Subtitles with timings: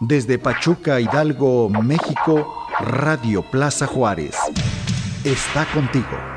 [0.00, 4.36] Desde Pachuca, Hidalgo, México, Radio Plaza Juárez.
[5.24, 6.36] Está contigo.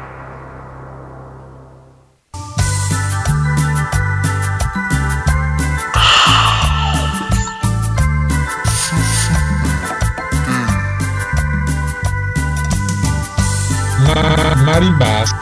[14.65, 15.35] Marimbas.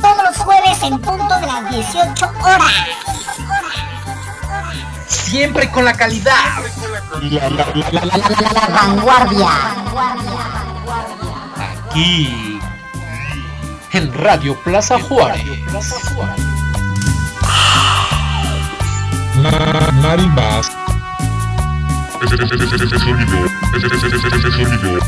[0.00, 3.11] Todos los jueves en punto de las 18 horas.
[5.32, 6.34] Siempre con la calidad.
[7.22, 9.48] La, la, la, la, la, la, la vanguardia.
[11.88, 12.60] Aquí.
[13.92, 15.42] En Radio Plaza Juárez.
[19.42, 20.70] Ma- Marimbas.
[22.20, 24.98] Ese, sonido, ese sonido.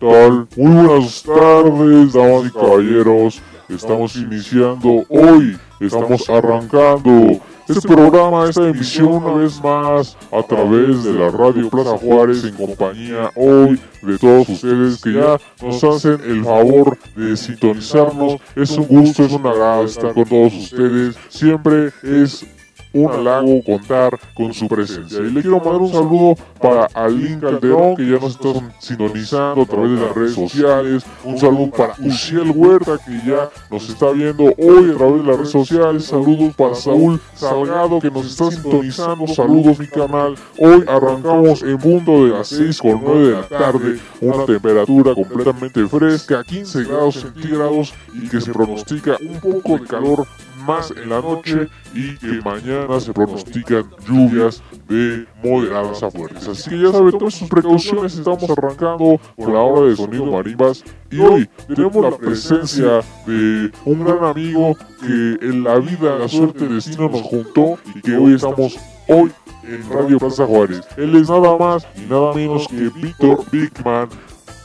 [0.00, 3.42] Muy buenas tardes, damas y caballeros.
[3.68, 11.14] Estamos iniciando hoy, estamos arrancando este programa, esta emisión una vez más a través de
[11.14, 16.44] la Radio Plaza Juárez en compañía hoy de todos ustedes que ya nos hacen el
[16.44, 18.36] favor de sintonizarnos.
[18.54, 21.16] Es un gusto, es un agrado estar con todos ustedes.
[21.28, 22.46] Siempre es
[22.94, 25.18] un halago contar con su presencia.
[25.18, 29.66] Y le quiero mandar un saludo para Alín Calderón, que ya nos está sintonizando a
[29.66, 31.04] través de las redes sociales.
[31.24, 35.36] Un saludo para Uciel Huerta, que ya nos está viendo hoy a través de las
[35.36, 36.04] redes sociales.
[36.04, 39.26] Saludos para Saúl Salgado, que nos está sintonizando.
[39.26, 40.36] Saludos, mi canal.
[40.58, 43.98] Hoy arrancamos en punto de las 6 con 9 de la tarde.
[44.20, 50.26] Una temperatura completamente fresca, 15 grados centígrados, y que se pronostica un poco de calor
[50.64, 56.48] más en la noche y que mañana se pronostican lluvias de moderadas a fuertes.
[56.48, 60.84] Así que ya saben, todas sus precauciones, estamos arrancando por la hora de sonido marimbas
[61.10, 66.64] y hoy tenemos la presencia de un gran amigo que en la vida, la suerte,
[66.64, 68.76] el destino nos juntó y que hoy estamos
[69.08, 69.30] hoy
[69.64, 70.82] en Radio Plaza Juárez.
[70.96, 74.08] Él es nada más y nada menos que Víctor Bigman.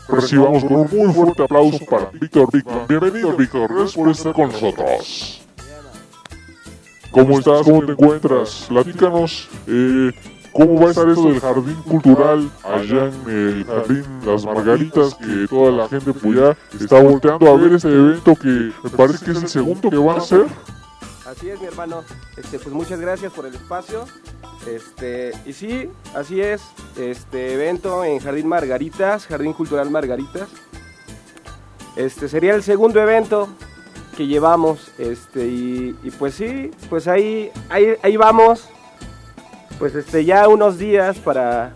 [0.08, 2.88] Recibamos con un muy fuerte aplauso para Víctor Bigman.
[2.88, 3.70] Bienvenido, Víctor.
[3.70, 5.49] Gracias por estar con nosotros.
[7.12, 7.64] ¿Cómo estás?
[7.64, 8.66] ¿Cómo te encuentras?
[8.70, 10.12] Platícanos eh,
[10.54, 15.48] cómo va a estar eso del jardín cultural allá en el jardín Las Margaritas, que
[15.50, 19.32] toda la gente pues ya está volteando a ver este evento que me parece que
[19.32, 20.46] es el segundo que van a hacer.
[21.26, 22.04] Así es, mi hermano.
[22.38, 24.06] Este, pues muchas gracias por el espacio.
[24.68, 26.62] Este, y sí, así es.
[26.98, 30.50] Este evento en Jardín Margaritas, Jardín Cultural Margaritas.
[31.96, 33.48] Este sería el segundo evento
[34.20, 34.92] que llevamos.
[34.98, 38.68] Este, y, y pues sí, pues ahí, ahí, ahí vamos.
[39.80, 41.72] Pues este, ya unos días para,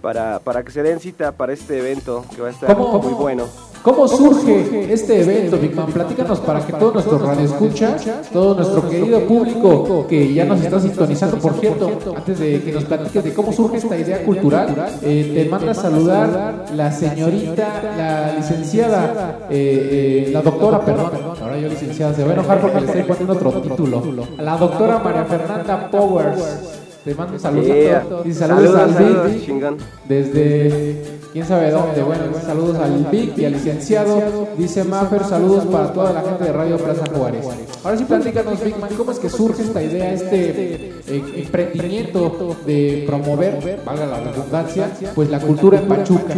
[0.00, 2.98] para, para que se den cita para este evento que va a estar ¿Cómo?
[2.98, 3.46] muy bueno.
[3.86, 5.86] ¿Cómo surge este evento, Big Man?
[5.92, 11.38] Platícanos para que todos nuestros radioescuchas, todo nuestro querido público que ya nos está sintonizando,
[11.38, 15.48] por cierto, antes de que nos platiques de cómo surge esta idea cultural, eh, te
[15.48, 22.12] manda a saludar la señorita, la licenciada, eh, eh, la doctora, perdón, ahora yo licenciada,
[22.12, 24.02] se va a enojar porque le estoy poniendo otro título,
[24.36, 26.85] la doctora María Fernanda Powers.
[27.06, 27.98] Te mando saludos Yeah.
[27.98, 28.26] a todos.
[28.26, 31.02] Y saludos, Saludos, al Vic desde
[31.32, 32.02] quién sabe dónde.
[32.02, 34.48] Bueno, saludos al Vic y al licenciado.
[34.58, 37.46] Dice Maffer, saludos para toda la gente de Radio Plaza Juárez.
[37.84, 43.04] Ahora sí, platícanos, Big Man, ¿cómo es que surge esta idea, este eh, emprendimiento de
[43.06, 46.34] promover, valga la redundancia, pues la cultura en Pachuca?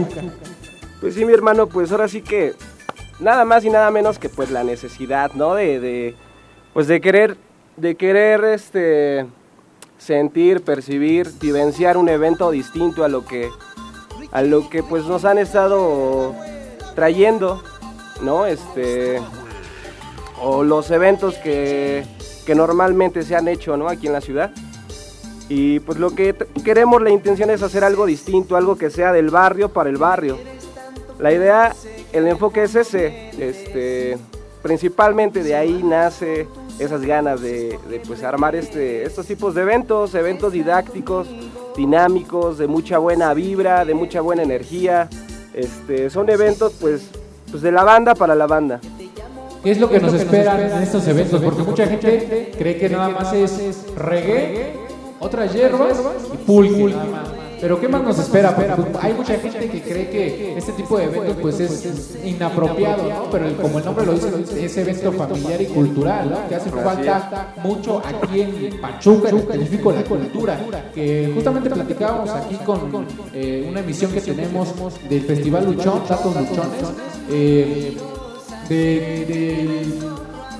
[1.00, 2.52] Pues sí, mi hermano, pues ahora sí que
[3.20, 5.54] nada más y nada menos que pues la necesidad, ¿no?
[5.54, 6.14] De, de
[6.74, 7.38] pues de querer,
[7.78, 9.24] de querer, este,
[9.98, 13.50] sentir, percibir, vivenciar un evento distinto a lo que,
[14.32, 16.34] a lo que pues nos han estado
[16.94, 17.62] trayendo,
[18.22, 18.46] ¿no?
[18.46, 19.20] Este,
[20.40, 22.04] o los eventos que,
[22.46, 23.88] que normalmente se han hecho, ¿no?
[23.88, 24.52] Aquí en la ciudad.
[25.48, 26.34] Y pues lo que
[26.64, 30.38] queremos, la intención es hacer algo distinto, algo que sea del barrio para el barrio.
[31.18, 31.74] La idea,
[32.12, 34.18] el enfoque es ese, este,
[34.68, 36.46] principalmente de ahí nace
[36.78, 41.26] esas ganas de, pues armar este, estos tipos de eventos, eventos didácticos,
[41.74, 45.08] dinámicos, de mucha buena vibra, de mucha buena energía.
[45.54, 47.08] Este, son eventos pues,
[47.50, 48.78] pues de la banda para la banda.
[49.64, 51.40] ¿Qué es lo que nos esperan en estos eventos?
[51.42, 54.74] Porque mucha gente cree que nada más es reggae,
[55.18, 55.98] otras hierbas
[56.34, 56.94] y pulque.
[57.60, 58.54] Pero ¿qué más nos espera?
[58.54, 63.08] Porque, pues, hay mucha gente que cree que este tipo de eventos pues es inapropiado,
[63.08, 63.30] ¿no?
[63.30, 66.48] Pero el- como el nombre lo dice, es evento familiar y cultural, ¿no?
[66.48, 70.60] Que hace falta mucho aquí en Pachuca, en específico la cultura.
[70.94, 74.68] Que justamente platicábamos aquí con eh, una emisión que tenemos
[75.08, 76.84] del Festival Luchón, Datos Luchones,
[77.30, 77.96] eh,
[78.68, 78.74] de,
[79.26, 79.86] de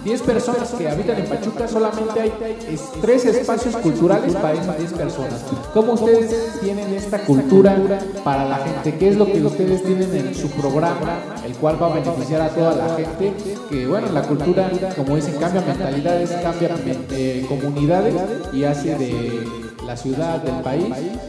[0.04, 2.32] 10 personas que habitan en Pachuca, solamente hay
[2.70, 5.44] es- tres espacios culturales para esas 10 personas.
[5.74, 7.76] ¿Cómo ustedes tienen esta cultura
[8.24, 8.96] para la gente?
[8.96, 12.48] ¿Qué es lo que ustedes tienen en su programa, el cual va a beneficiar a
[12.50, 13.32] toda la gente?
[13.70, 16.70] Que bueno, la cultura, como dicen, cambia mentalidades, cambia
[17.10, 18.14] eh, comunidades
[18.52, 19.46] y hace de
[19.84, 20.86] la ciudad, del país,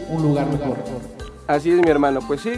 [0.10, 0.78] un lugar mejor.
[1.48, 2.52] Así es, mi hermano, pues sí.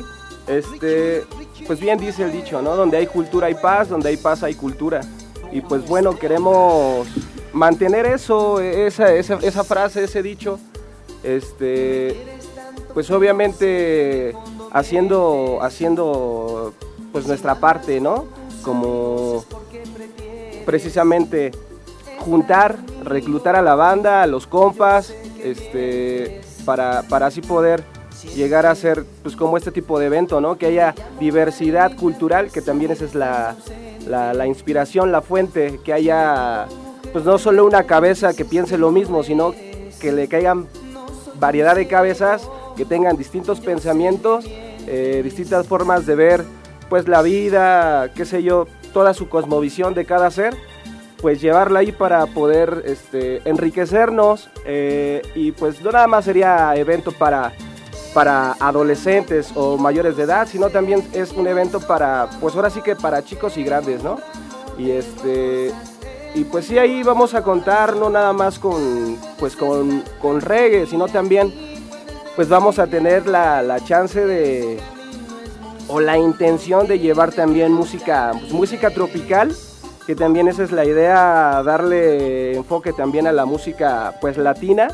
[0.48, 1.24] Este,
[1.68, 2.76] pues bien dice el dicho, ¿no?
[2.76, 5.02] Donde hay cultura hay paz, donde hay paz hay cultura.
[5.52, 7.08] Y pues bueno, queremos
[7.54, 10.60] mantener eso, esa, esa, frase, ese dicho.
[11.24, 12.40] Este,
[12.94, 14.34] pues obviamente
[14.72, 16.74] haciendo, haciendo
[17.12, 18.26] pues nuestra parte, ¿no?
[18.64, 19.44] Como
[20.66, 21.52] precisamente
[22.20, 25.14] juntar, reclutar a la banda, a los compas,
[25.44, 27.84] este, para, para así poder
[28.36, 30.58] llegar a ser pues como este tipo de evento, ¿no?
[30.58, 33.56] Que haya diversidad cultural, que también esa es la,
[34.08, 36.68] la, inspiración, la fuente, que haya
[37.12, 39.54] pues no solo una cabeza que piense lo mismo, sino
[40.00, 40.68] que le caigan
[41.40, 44.46] variedad de cabezas, que tengan distintos pensamientos,
[44.88, 46.44] eh, distintas formas de ver
[46.90, 50.56] pues la vida, qué sé yo, toda su cosmovisión de cada ser,
[51.22, 57.12] pues llevarla ahí para poder este, enriquecernos eh, y pues no nada más sería evento
[57.12, 57.54] para,
[58.14, 62.82] para adolescentes o mayores de edad, sino también es un evento para, pues ahora sí
[62.82, 64.18] que para chicos y grandes, ¿no?
[64.78, 65.72] Y este,
[66.34, 70.88] y pues sí ahí vamos a contar no nada más con, pues con, con reggae,
[70.88, 71.54] sino también
[72.36, 74.80] pues vamos a tener la, la chance de,
[75.88, 79.54] o la intención de llevar también música, pues, música tropical,
[80.08, 84.88] que también esa es la idea, darle enfoque también a la música pues latina.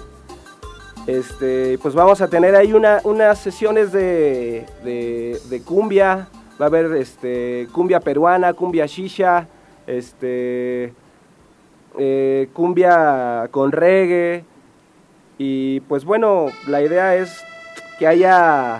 [1.07, 4.65] Este, pues vamos a tener ahí una, unas sesiones de,
[5.65, 6.27] cumbia,
[6.59, 9.47] va a haber este, cumbia peruana, cumbia shisha,
[9.87, 10.93] este,
[11.97, 14.43] eh, cumbia con reggae,
[15.37, 17.41] y pues bueno, la idea es
[17.97, 18.79] que haya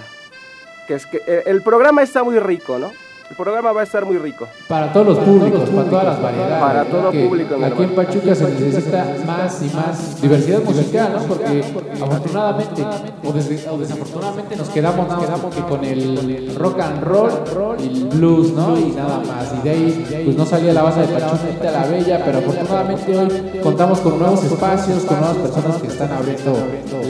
[0.85, 2.91] que es que el programa está muy rico, ¿no?
[3.29, 4.47] El programa va a estar muy rico.
[4.69, 6.59] Para todos los públicos, para todas las variedades.
[6.63, 7.95] Para todo Que público, mi Aquí en.
[7.95, 11.19] Pachuca se necesita más y más diversidad musical, ¿no?
[11.27, 11.63] Porque
[12.01, 12.85] afortunadamente
[13.23, 17.31] o, des- o desafortunadamente nos quedamos nada más que con el rock and roll
[17.79, 18.77] y el blues, ¿no?
[18.77, 19.53] Y nada más.
[19.59, 23.59] Y de ahí pues no salía la base de Pachuca la Bella, pero afortunadamente hoy
[23.61, 26.53] contamos con nuevos espacios, con nuevas personas que están abriendo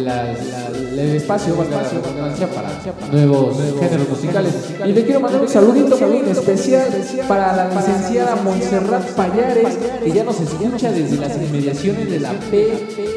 [0.04, 0.38] las-
[1.00, 2.70] el espacio, valga la redundancia, para
[3.12, 4.54] nuevos géneros musicales.
[4.86, 6.88] Y le quiero mandar un saludito muy especial
[7.28, 13.14] para la licenciada Montserrat Payares, que ya nos escucha desde las inmediaciones de la PGJEH,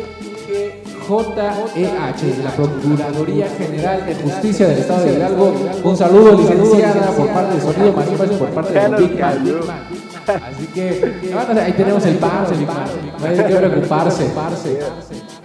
[2.36, 5.54] de la Procuraduría General de Justicia del Estado de Hidalgo.
[5.82, 9.58] Un saludo, licenciada, por parte de Sonido Manipas y por parte de Big Man.
[10.26, 10.82] Así que
[11.60, 12.86] ahí tenemos el paro, Man.
[13.18, 14.30] No hay qué preocuparse.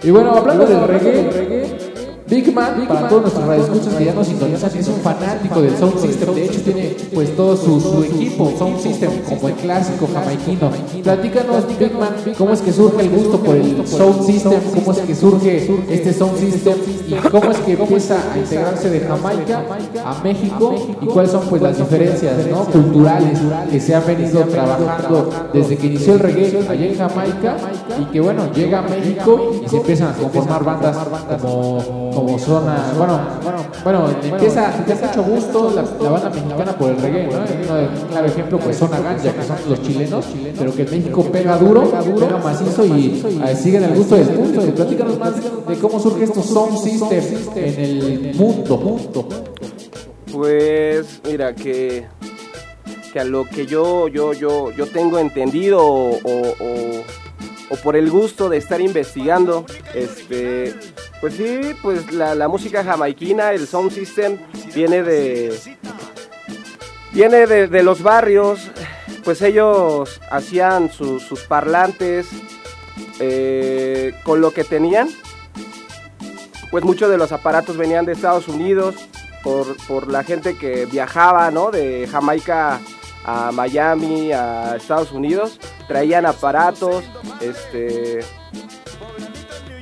[0.02, 1.95] Y bueno, hablando del reggae,
[2.28, 6.00] Big Man, para todos nuestros radioescuchas que ya nos sintonizan, es un fanático del Sound
[6.00, 6.34] System.
[6.34, 10.70] De hecho, tiene pues todo su, su equipo Sound System, como el clásico jamaiquino.
[11.04, 14.98] Platícanos, Big Man, cómo es que surge el gusto por el Sound System, cómo es
[14.98, 16.74] que surge este Sound System
[17.06, 19.64] y cómo es que empieza a integrarse de Jamaica
[20.04, 22.64] a México y cuáles son pues las diferencias ¿no?
[22.64, 23.38] culturales
[23.70, 27.56] que se han venido trabajando desde que inició el reggae allá en Jamaica
[28.00, 30.96] y que bueno, llega a México y se empiezan a conformar bandas
[31.40, 33.20] como, como zona, bueno,
[33.84, 37.38] bueno, empieza a tener mucho gusto la, la banda mexicana por el reggae, ¿no?
[37.38, 40.24] Un, claro ejemplo pues Zona Ganja, que son los chilenos,
[40.58, 41.82] pero que en México pega duro,
[42.18, 44.60] pega macizo y eh, siguen el gusto del punto.
[44.74, 45.34] Platícanos más
[45.68, 47.22] de cómo surge estos sound system
[47.56, 49.26] en el mundo.
[50.32, 52.06] Pues mira que,
[53.12, 57.02] que a lo que yo, yo, yo, yo tengo entendido o, o-
[57.68, 60.72] o por el gusto de estar investigando, este,
[61.26, 64.38] pues sí, pues la, música jamaiquina, el sound system,
[64.72, 65.58] viene de,
[67.10, 68.70] viene de, los barrios,
[69.24, 72.28] pues ellos hacían sus parlantes
[73.18, 75.08] eh, con lo que tenían,
[76.70, 78.94] pues muchos de los aparatos venían de Estados Unidos
[79.42, 81.72] por, por la gente que viajaba, ¿no?
[81.72, 82.78] De Jamaica
[83.24, 87.02] a Miami, a Estados Unidos, traían aparatos,
[87.40, 88.20] este,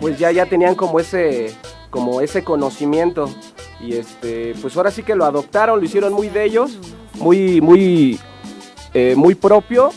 [0.05, 1.55] pues ya, ya tenían como ese,
[1.89, 3.31] como ese conocimiento.
[3.81, 6.79] Y este, pues ahora sí que lo adoptaron, lo hicieron muy de ellos,
[7.15, 8.21] muy, muy,
[8.93, 9.93] eh, muy propio.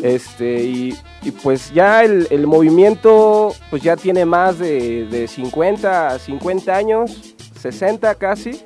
[0.00, 0.96] Este, y,
[1.42, 8.14] pues ya el, el movimiento pues ya tiene más de, de 50, 50 años, 60
[8.14, 8.62] casi.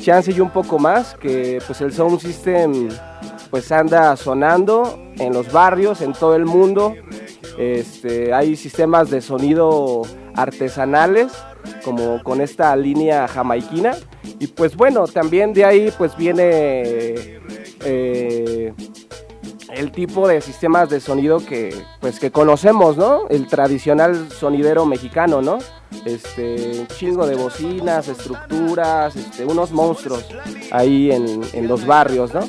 [0.00, 2.90] Chance y un poco más, que pues el Sound System
[3.50, 6.94] pues anda sonando en los barrios, en todo el mundo.
[7.58, 10.02] Este, hay sistemas de sonido
[10.34, 11.32] artesanales,
[11.84, 13.96] como con esta línea jamaiquina.
[14.38, 17.40] Y pues bueno, también de ahí pues viene
[17.84, 18.72] eh,
[19.74, 23.28] el tipo de sistemas de sonido que pues que conocemos, ¿no?
[23.28, 25.58] El tradicional sonidero mexicano, ¿no?
[26.04, 30.24] Este, chingo de bocinas, estructuras, este, unos monstruos
[30.70, 32.40] ahí en, en los barrios, ¿no?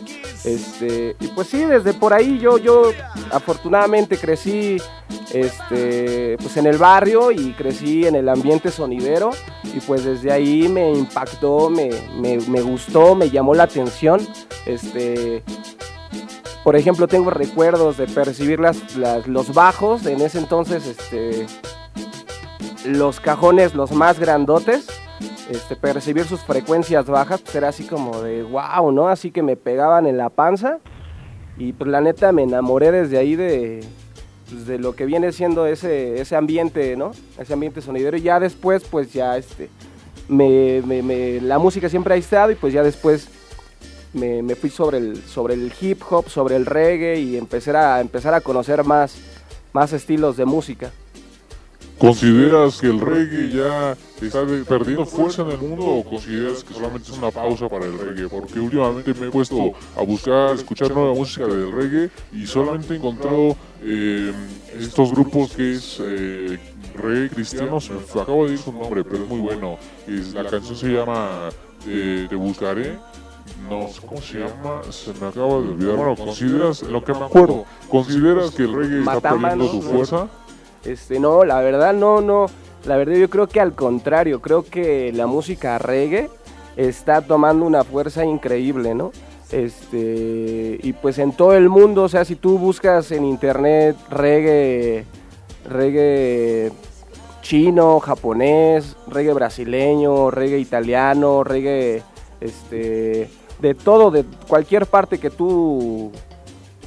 [0.43, 2.91] Este, y pues sí, desde por ahí yo, yo
[3.31, 4.77] afortunadamente crecí
[5.31, 9.31] este, pues en el barrio y crecí en el ambiente sonidero
[9.63, 14.19] y pues desde ahí me impactó, me, me, me gustó, me llamó la atención.
[14.65, 15.43] Este,
[16.63, 18.77] por ejemplo, tengo recuerdos de percibir las,
[19.27, 21.47] los bajos, en ese entonces este,
[22.85, 24.87] los cajones los más grandotes,
[25.49, 29.07] este, percibir sus frecuencias bajas, pues era así como de wow, ¿no?
[29.09, 30.79] Así que me pegaban en la panza
[31.57, 33.83] y pues la neta me enamoré desde ahí de,
[34.49, 37.11] pues, de lo que viene siendo ese, ese ambiente, ¿no?
[37.37, 39.69] Ese ambiente sonidero y ya después pues ya este,
[40.27, 43.27] me, me- la música siempre ha estado y pues ya después
[44.13, 48.01] me, me fui sobre el, sobre el hip hop, sobre el reggae y empecé a,
[48.01, 49.15] empezar a conocer más,
[49.73, 50.91] más estilos de música.
[52.01, 57.11] ¿Consideras que el reggae ya está perdiendo fuerza en el mundo o consideras que solamente
[57.11, 58.27] es una pausa para el reggae?
[58.27, 62.97] Porque últimamente me he puesto a buscar, escuchar nueva música del reggae y solamente he
[62.97, 64.33] encontrado eh,
[64.79, 66.57] estos grupos que es eh,
[66.95, 69.77] reggae cristiano, se me acabo de ir su nombre, pero es muy bueno.
[70.07, 71.49] Es, la canción se llama
[71.87, 72.97] eh, Te Buscaré.
[73.69, 75.95] No sé cómo se llama, se me acaba de olvidar.
[75.97, 79.81] Bueno, consideras, lo que me acuerdo, ¿consideras que el reggae está perdiendo su ¿no?
[79.81, 80.27] fuerza?
[80.85, 82.47] Este, no, la verdad no, no.
[82.85, 86.29] La verdad yo creo que al contrario, creo que la música reggae
[86.75, 89.11] está tomando una fuerza increíble, ¿no?
[89.51, 95.05] Este, y pues en todo el mundo, o sea, si tú buscas en internet reggae,
[95.69, 96.71] reggae
[97.41, 102.01] chino, japonés, reggae brasileño, reggae italiano, reggae,
[102.39, 106.11] este, de todo, de cualquier parte que tú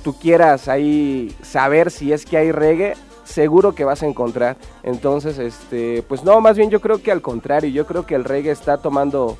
[0.02, 4.56] tú quieras ahí saber si es que hay reggae, seguro que vas a encontrar.
[4.82, 8.24] Entonces, este, pues no, más bien yo creo que al contrario, yo creo que el
[8.24, 9.36] reggae está tomando,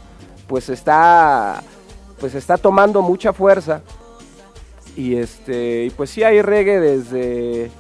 [0.47, 1.62] pues está,
[2.19, 3.83] pues está tomando mucha fuerza.
[4.97, 7.71] Y este, y pues sí hay reggae desde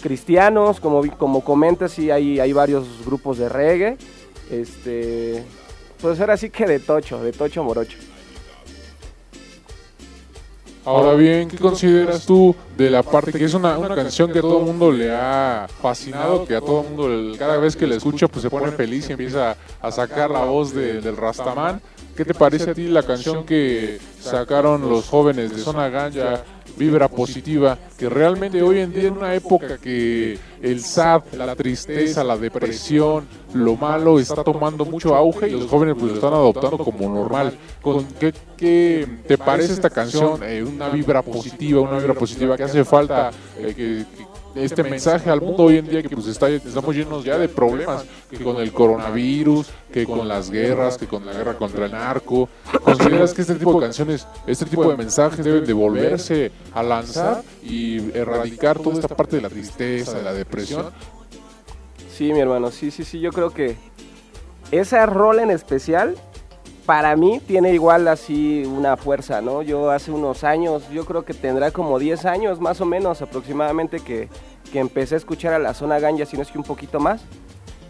[0.00, 3.96] cristianos, como, como comentas, sí hay, hay varios grupos de reggae.
[4.50, 5.44] Este,
[6.00, 7.96] pues ahora sí que de tocho, de tocho morocho.
[10.86, 14.42] Ahora bien, ¿qué consideras tú de la parte que es una, una canción que a
[14.42, 17.94] todo el mundo le ha fascinado, que a todo el mundo cada vez que la
[17.94, 21.80] escucha pues se pone feliz y empieza a sacar la voz de- del Rastaman?
[22.14, 26.44] ¿Qué te parece a ti la canción que sacaron los jóvenes de Zona Ganja,
[26.76, 32.24] Vibra Positiva, que realmente hoy en día en una época que el sad, la tristeza,
[32.24, 36.78] la depresión, lo malo está tomando mucho auge y los jóvenes pues lo están adoptando
[36.78, 37.52] como normal.
[37.82, 40.42] ¿Con qué, qué te parece esta canción?
[40.42, 44.06] Eh, una vibra positiva, una vibra positiva que hace falta eh, que
[44.54, 48.04] este mensaje al mundo hoy en día que pues está, estamos llenos ya de problemas,
[48.30, 52.48] que con el coronavirus, que con las guerras, que con la guerra contra el narco.
[52.82, 57.42] ¿Consideras que este tipo de canciones, este tipo de mensajes deben de volverse a lanzar
[57.62, 60.86] y erradicar toda esta parte de la tristeza, de la depresión?
[62.12, 63.76] Sí, mi hermano, sí, sí, sí, yo creo que
[64.70, 66.14] esa rol en especial,
[66.86, 69.62] para mí, tiene igual así una fuerza, ¿no?
[69.62, 74.00] Yo hace unos años, yo creo que tendrá como 10 años más o menos aproximadamente
[74.00, 74.28] que,
[74.70, 77.22] que empecé a escuchar a la zona ganja, si no es que un poquito más.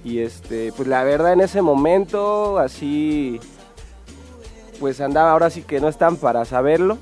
[0.04, 3.40] Y este, pues la verdad en ese momento, así,
[4.78, 6.98] pues andaba, ahora sí que no están para saberlo,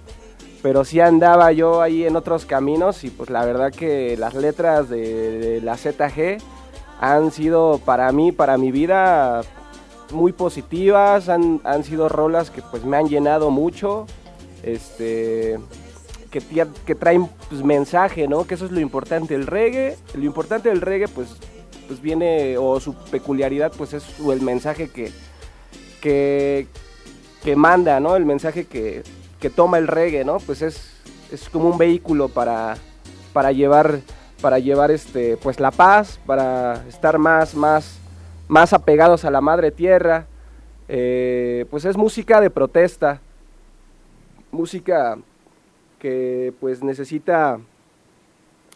[0.62, 4.88] pero sí andaba yo ahí en otros caminos y pues la verdad que las letras
[4.88, 6.38] de, de la ZG
[7.00, 9.42] han sido para mí, para mi vida,
[10.12, 14.06] muy positivas, han, han sido rolas que pues me han llenado mucho,
[14.62, 15.58] este,
[16.30, 16.40] que,
[16.86, 18.46] que traen pues, mensaje, ¿no?
[18.46, 21.28] Que eso es lo importante, el reggae, lo importante del reggae pues,
[21.86, 25.12] pues viene, o su peculiaridad pues es el mensaje que,
[26.00, 26.66] que,
[27.42, 28.16] que manda, ¿no?
[28.16, 29.02] El mensaje que,
[29.40, 30.38] que toma el reggae, ¿no?
[30.38, 30.92] Pues es,
[31.30, 32.76] es como un vehículo para,
[33.32, 34.00] para llevar,
[34.40, 37.98] para llevar este, pues la paz, para estar más, más,
[38.48, 40.26] más apegados a la madre tierra.
[40.88, 43.20] eh, pues es música de protesta,
[44.50, 45.16] música
[45.98, 47.58] que pues necesita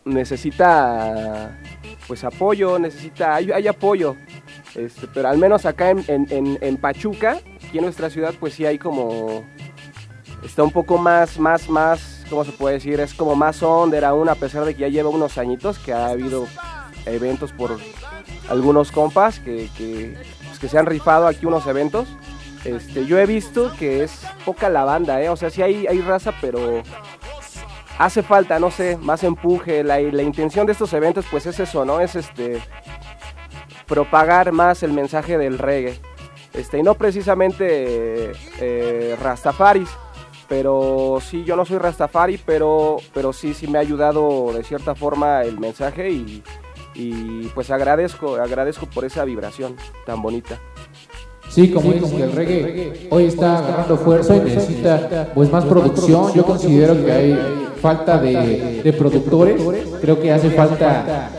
[0.05, 1.59] necesita
[2.07, 4.15] pues apoyo, necesita, hay, apoyo,
[4.77, 8.55] este, pero al menos acá en, en- en- en Pachuca, aquí en nuestra ciudad, pues
[8.55, 9.43] sí hay como,
[10.45, 13.01] está un poco más, más, más, ¿cómo se puede decir?
[13.01, 16.07] Es como más under aún, a pesar de que ya lleva unos añitos, que ha
[16.07, 16.47] habido
[17.05, 17.77] eventos por
[18.49, 22.09] algunos compas que, pues, que se han rifado aquí unos eventos.
[22.65, 25.29] Este, yo he visto que es poca la banda, ¿eh?
[25.29, 26.83] o sea, sí hay, hay raza, pero
[27.99, 29.85] hace falta, no sé, más empuje.
[29.85, 32.01] La, la intención de estos eventos, pues es eso, ¿no?
[32.01, 32.61] Es este
[33.87, 35.99] propagar más el mensaje del reggae.
[36.53, 39.91] Este, y no precisamente eh, Rastafaris,
[40.49, 44.95] pero sí, yo no soy Rastafari, pero, pero sí, sí me ha ayudado de cierta
[44.95, 46.43] forma el mensaje y,
[46.97, 50.59] y pues agradezco, agradezco por esa vibración tan bonita.
[51.49, 56.33] Sí, como que el reggae hoy está agarrando fuerza y necesita pues más producción.
[56.35, 57.39] Yo considero que hay
[57.81, 59.63] falta de, productores.
[60.01, 61.31] Creo que hace falta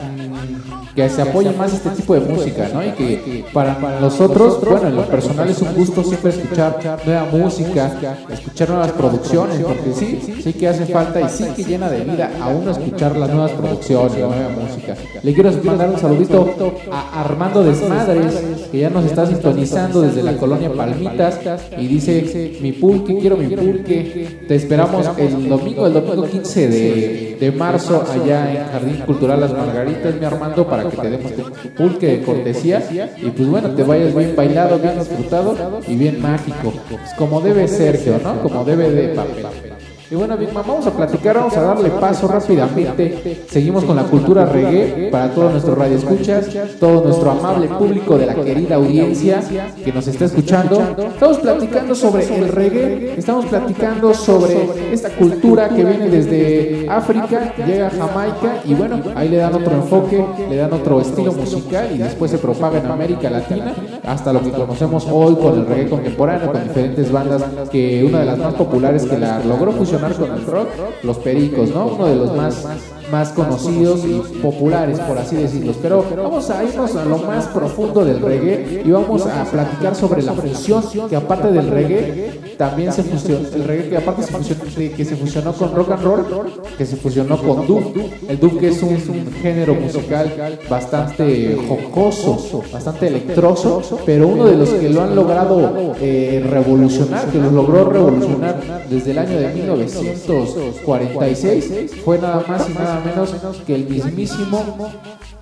[0.98, 2.84] que se apoye más este tipo de música, ¿no?
[2.84, 8.18] Y que para nosotros, bueno, en lo personal es un gusto siempre escuchar nueva música,
[8.32, 12.32] escuchar nuevas producciones, porque sí, sí que hace falta y sí que llena de vida
[12.42, 14.96] a uno escuchar las nuevas producciones, la nueva música.
[15.22, 16.56] Le quiero mandar un saludito
[16.92, 18.34] a Armando Desmadres,
[18.72, 21.40] que ya nos está sintonizando desde la colonia Palmitas
[21.78, 27.38] y dice, mi pulque, quiero mi pulque, te esperamos el domingo, el domingo 15 de,
[27.40, 32.08] de marzo allá en Jardín Cultural Las Margaritas, mi Armando, para que te tu pulque
[32.08, 32.84] de cortesía
[33.18, 37.68] y pues bueno, te vayas bien bailado, bien disfrutado y bien mágico, Pues como debe
[37.68, 38.42] Sergio, ¿no?
[38.42, 39.67] Como debe de papel.
[40.10, 43.44] Y bueno, Big Man, vamos a platicar, vamos a darle paso rápidamente.
[43.50, 46.48] Seguimos con la cultura reggae para todos nuestros radioescuchas,
[46.80, 49.42] todo nuestro amable público de la querida audiencia
[49.84, 50.96] que nos está escuchando.
[50.98, 57.88] Estamos platicando sobre el reggae, estamos platicando sobre esta cultura que viene desde África, llega
[57.88, 61.98] a Jamaica y bueno, ahí le dan otro enfoque, le dan otro estilo musical y
[61.98, 63.74] después se propaga en América Latina
[64.06, 68.26] hasta lo que conocemos hoy con el reggae contemporáneo, con diferentes bandas que una de
[68.26, 70.70] las más populares que la logró fusionar con el rock,
[71.04, 71.88] los Pericos, ¿no?
[71.88, 72.66] Uno de los más
[73.12, 75.74] más conocidos y populares, por así decirlo.
[75.82, 80.22] Pero vamos a irnos a lo más profundo del reggae y vamos a platicar sobre
[80.22, 84.64] la fusión que aparte del reggae también se fusionó, el reggae que aparte se fusionó,
[84.96, 86.26] que se fusionó con rock and roll,
[86.78, 87.94] que se fusionó con dub.
[88.28, 94.58] El dub que es un, un género musical bastante jocoso, bastante electroso, pero uno de
[94.58, 99.54] los que lo han logrado eh, revolucionar, que lo logró revolucionar desde el año de
[99.54, 103.32] 1946, fue nada más y nada menos
[103.66, 104.92] que el mismísimo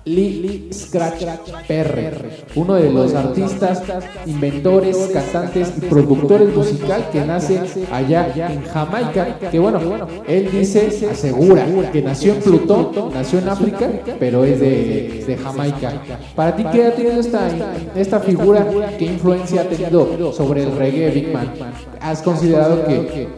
[0.06, 1.24] Lee Scratch
[1.66, 2.10] Perry,
[2.54, 3.82] uno de los artistas,
[4.24, 9.36] inventores, cantantes y productores musical que nace allá en Jamaica.
[9.50, 9.80] Que bueno,
[10.28, 13.90] él dice, asegura que nació en Plutón, nació en África,
[14.20, 16.00] pero es de, de Jamaica.
[16.36, 17.48] Para ti, ¿qué ha tenido esta,
[17.96, 18.64] esta figura?
[18.96, 21.52] ¿Qué influencia ha tenido sobre el reggae Big Man?
[22.00, 23.28] ¿Has considerado que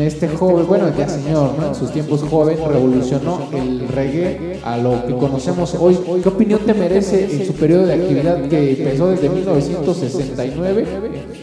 [0.00, 1.68] este joven, bueno, ya señor, ¿no?
[1.68, 5.98] en sus tiempos joven, revolucionó el reggae a lo que conocemos hoy.
[6.22, 10.86] ¿Qué opinión te merece en su periodo de actividad que empezó desde 1969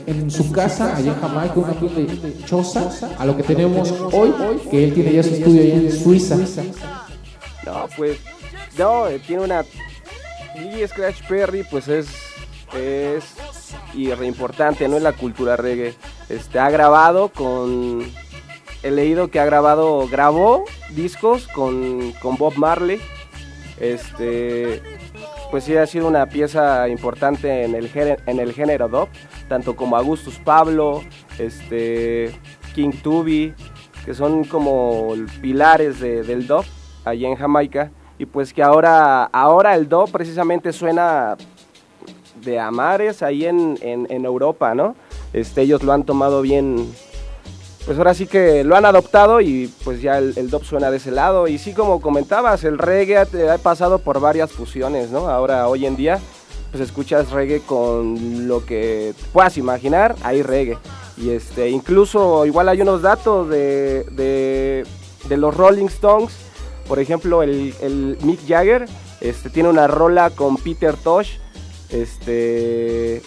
[0.05, 4.33] en su casa allá en Jamaica, una humilde choza, a lo que tenemos hoy,
[4.71, 6.37] que él tiene ya su estudio allá en Suiza?
[7.65, 8.17] No, pues,
[8.77, 9.63] no, eh, tiene una...
[10.55, 12.07] Lee Scratch Perry, pues es,
[12.75, 13.23] es
[13.93, 14.31] y re
[14.87, 14.97] ¿no?
[14.97, 15.93] En la cultura reggae.
[16.29, 18.03] Este, ha grabado con...
[18.83, 22.99] He leído que ha grabado, grabó discos con, con Bob Marley.
[23.79, 24.81] Este,
[25.51, 27.89] pues sí ha sido una pieza importante en el,
[28.25, 29.07] en el género dub,
[29.47, 31.03] tanto como Augustus Pablo,
[31.37, 32.31] este,
[32.75, 33.53] King Tubi,
[34.05, 36.65] que son como pilares de- del dub
[37.05, 41.37] allá en Jamaica y pues que ahora, ahora el dub precisamente suena
[42.43, 44.95] de amares ahí en, en, en Europa, ¿no?
[45.33, 46.91] Este, ellos lo han tomado bien,
[47.89, 51.09] pues ahora sí que lo han adoptado y pues ya el, el suena de ese
[51.09, 51.47] lado.
[51.47, 55.27] Y sí, como comentabas, el reggae ha, pasado por varias fusiones, ¿no?
[55.27, 56.19] Ahora, hoy en día,
[56.69, 60.77] pues escuchas reggae con lo que puedas imaginar, hay reggae.
[61.17, 64.85] Y este, incluso igual hay unos datos de, de,
[65.27, 66.33] de los Rolling Stones,
[66.87, 68.85] por ejemplo, el, el Mick Jagger
[69.19, 71.37] este, tiene una rola con Peter Tosh,
[71.89, 73.23] este,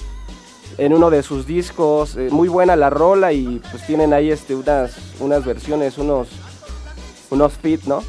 [0.78, 4.54] en uno de sus discos, eh, muy buena la rola y pues tienen ahí este,
[4.54, 6.28] unas, unas versiones, unos,
[7.30, 8.02] unos fit, ¿no?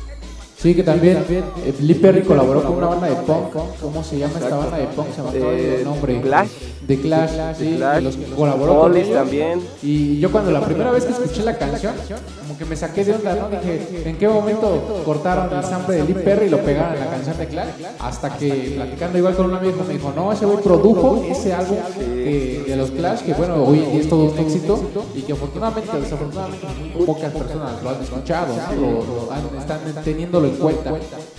[0.57, 3.53] Sí, que también eh, Lee Perry colaboró con una banda de punk.
[3.81, 5.07] ¿Cómo se llama esta banda de punk?
[5.13, 6.21] Se me acaba Eh, el nombre.
[6.21, 6.49] Clash.
[6.87, 8.01] De Clash, sí, Clash.
[8.01, 9.13] y los colaboró con ellos.
[9.15, 9.61] también.
[9.81, 11.93] Y yo cuando la primera vez que escuché la canción,
[12.41, 13.49] como que me saqué de onda, ¿no?
[13.49, 17.09] Dije, ¿en qué momento cortaron el sample de Lee Perry y lo pegaron en la
[17.11, 17.67] canción de Clash?
[17.99, 21.77] Hasta que platicando igual con un amigo me dijo, no, ese güey produjo ese álbum
[21.97, 24.79] que- de los Clash, que bueno, hoy es todo un éxito
[25.15, 28.91] y que afortunadamente, o desafortunadamente, muy pocas personas lo han escuchado, lo,
[29.25, 30.91] lo han- están teniéndolo en cuenta.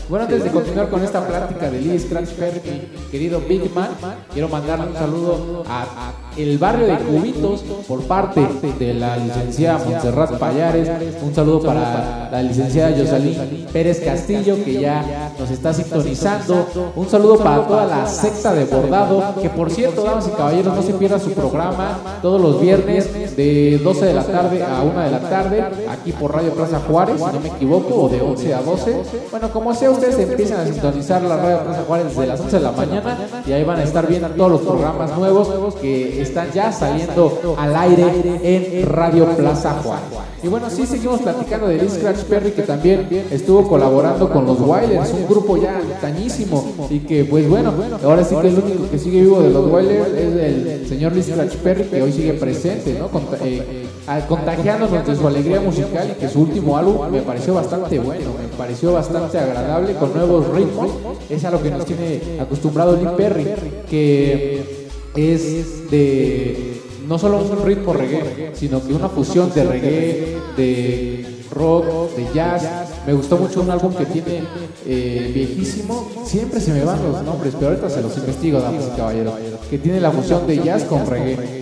[0.09, 3.89] Bueno, antes de continuar con esta plática de Lee Scratch Perry, mi querido Big Man,
[4.33, 8.47] quiero mandarle un saludo a, a el barrio de Cubitos por parte
[8.79, 10.91] de la licenciada Montserrat Payares.
[11.23, 16.67] Un saludo para la licenciada Josalín Pérez Castillo, que ya nos está sintonizando.
[16.97, 20.83] Un saludo para toda la secta de bordado, que por cierto, damas y caballeros, no
[20.83, 25.11] se pierda su programa todos los viernes de 12 de la tarde a 1 de
[25.11, 28.63] la tarde, aquí por Radio Plaza Juárez, si no me equivoco, o de 11 a
[28.63, 29.03] 12.
[29.31, 32.63] Bueno, como sea, ustedes empiezan a sintonizar la Radio Plaza Juárez desde las 11 de
[32.63, 36.73] la mañana y ahí van a estar viendo todos los programas nuevos que están ya
[36.73, 40.05] saliendo al aire en Radio Plaza Juárez.
[40.43, 44.61] Y bueno, sí seguimos platicando de Lee Scratch Perry que también estuvo colaborando con los
[44.61, 47.73] Wailers, un grupo ya antañísimo y que pues bueno,
[48.05, 51.23] ahora sí que el único que sigue vivo de los Wailers es el señor Lee
[51.23, 53.11] Scratch Perry que hoy sigue presente, ¿no?
[53.43, 57.99] Eh, ah, contagiándonos de su alegría musical y que su último álbum me pareció bastante
[57.99, 60.91] bueno, me pareció bastante agradable con nuevos ritmos,
[61.29, 63.47] es a lo que nos tiene acostumbrado Lee Perry,
[63.89, 71.27] que es de no solo un ritmo reggae, sino que una fusión de reggae, de
[71.51, 72.67] rock, de jazz.
[73.07, 74.43] Me gustó mucho un álbum que tiene
[74.87, 78.97] eh, viejísimo, siempre se me van los nombres, pero ahorita se los investigo, damas y
[78.97, 79.35] caballeros,
[79.69, 81.54] que tiene la fusión de jazz con reggae.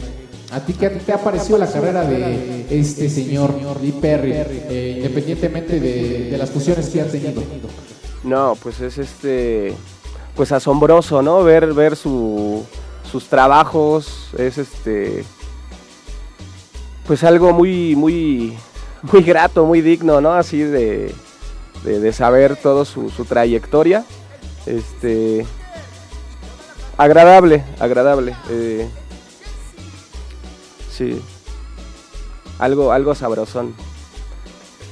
[0.52, 5.80] ¿A ti qué te ha parecido la carrera de este señor Lee Perry, eh, independientemente
[5.80, 7.42] de, las fusiones que ha tenido?
[8.22, 9.74] No, pues es este,
[10.36, 11.42] pues asombroso, ¿no?
[11.42, 12.66] Ver, ver su,
[13.10, 15.24] sus trabajos, es este,
[17.06, 18.58] pues algo muy, muy,
[19.10, 20.34] muy grato, muy digno, ¿no?
[20.34, 21.14] Así de,
[21.82, 24.04] de, de saber todo su, su trayectoria,
[24.66, 25.46] este,
[26.98, 28.86] agradable, agradable, eh,
[31.02, 31.20] sí,
[32.58, 33.74] algo, algo sabrosón.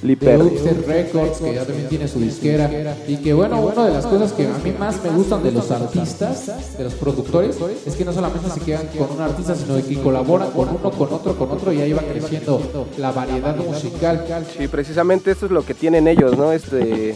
[0.03, 2.97] Lee de Records, que ya también tiene su disquera.
[3.07, 5.71] Y que bueno, una de las cosas que a mí más me gustan de los
[5.71, 10.01] artistas, de los productores, es que no solamente se quedan con un artista, sino que
[10.01, 12.63] colaboran con uno, con otro, con otro, y ahí va creciendo
[12.97, 14.25] la variedad musical.
[14.57, 16.53] Sí, precisamente esto es lo que tienen ellos, ¿no?
[16.53, 17.15] Este,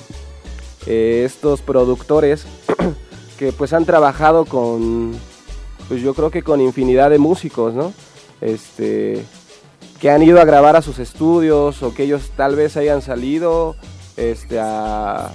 [0.87, 2.45] eh, estos productores
[3.39, 5.13] que pues han trabajado con,
[5.89, 7.95] pues yo creo que con infinidad de músicos, ¿no?
[8.45, 9.25] Este,
[10.01, 13.75] que han ido a grabar a sus estudios o que ellos tal vez hayan salido
[14.19, 15.31] este, a,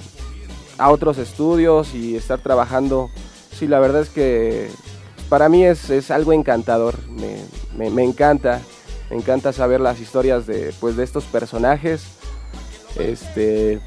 [0.77, 3.09] a otros estudios y estar trabajando.
[3.57, 4.69] Sí, la verdad es que
[5.27, 7.41] para mí es, es algo encantador, me,
[7.75, 8.61] me- encanta,
[9.09, 12.03] me encanta saber las historias de, pues, de estos personajes,
[12.97, 13.81] este,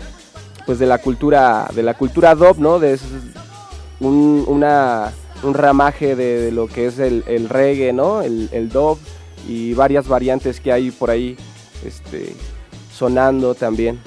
[0.66, 2.78] pues de la cultura, de la cultura ¿no?
[2.80, 3.02] De es
[4.00, 8.22] un, una, un ramaje de, de lo que es el, el reggae, ¿no?
[8.22, 8.98] El, el dub
[9.48, 11.37] y varias variantes que hay por ahí,
[11.85, 12.35] este,
[12.92, 14.00] sonando también.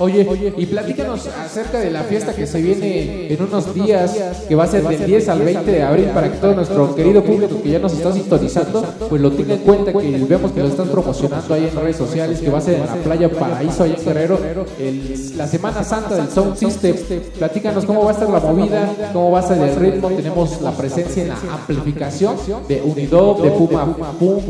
[0.00, 0.26] Oye,
[0.58, 4.12] y platícanos acerca de la fiesta que se viene en unos días,
[4.48, 7.22] que va a ser del 10 al 20 de abril, para que todo nuestro querido
[7.22, 10.66] público que ya nos está sintonizando, pues lo tenga en cuenta, que vemos que lo
[10.66, 13.94] están promocionando ahí en redes sociales, que va a ser en la playa Paraíso, allá
[13.96, 14.38] en Guerrero,
[14.80, 16.96] el- la Semana Santa del Sound System.
[17.38, 20.72] Platícanos cómo va a estar la movida, cómo va a ser el ritmo, tenemos la
[20.72, 22.34] presencia en la amplificación
[22.68, 24.40] de Unidob, de Puma Pum,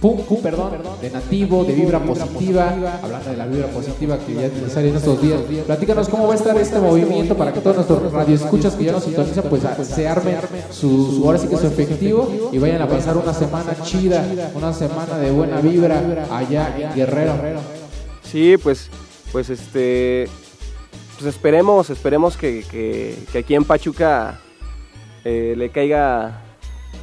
[0.00, 4.50] Pum, Pum, perdón, de Nativo, de Vibra Positiva, hablando de la Vibra Positiva que ya
[4.66, 5.40] es necesaria en estos días.
[5.66, 9.04] Platícanos cómo va a estar este movimiento para que todos nuestros radioescuchas que ya nos
[9.04, 10.36] sintonizan, pues se armen
[10.70, 14.24] su, su- ahora sí que su efectivo y vayan a pasar una semana chida,
[14.54, 17.32] una semana de buena vibra allá en Guerrero.
[18.22, 18.90] Sí, pues,
[19.32, 20.28] pues este,
[21.18, 24.40] pues esperemos, esperemos que, que- que aquí en Pachuca
[25.24, 26.40] eh, le caiga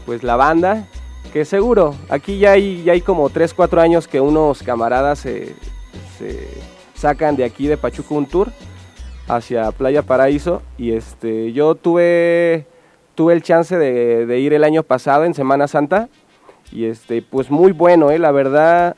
[0.05, 0.87] pues la banda,
[1.31, 5.55] que seguro, aquí ya hay, ya hay como 3, 4 años que unos camaradas se
[7.01, 8.51] sacan de aquí de Pachuca un tour
[9.27, 12.67] hacia Playa Paraíso y este, yo tuve,
[13.15, 16.09] tuve el chance de, ir el año pasado en Semana Santa
[16.71, 18.95] y este, pues muy bueno, eh, la verdad,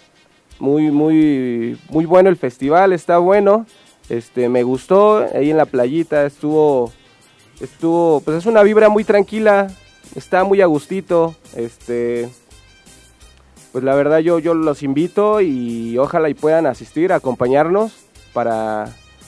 [0.59, 3.65] muy, muy, muy bueno el festival, está bueno.
[4.09, 6.91] Este, me gustó, ahí en la playita estuvo,
[7.61, 9.67] estuvo, pues es una vibra muy tranquila,
[10.13, 12.29] está muy a gustito, este,
[13.73, 17.91] pues la verdad yo, yo los invito y ojalá y puedan asistir, acompañarnos
[18.31, 18.85] para,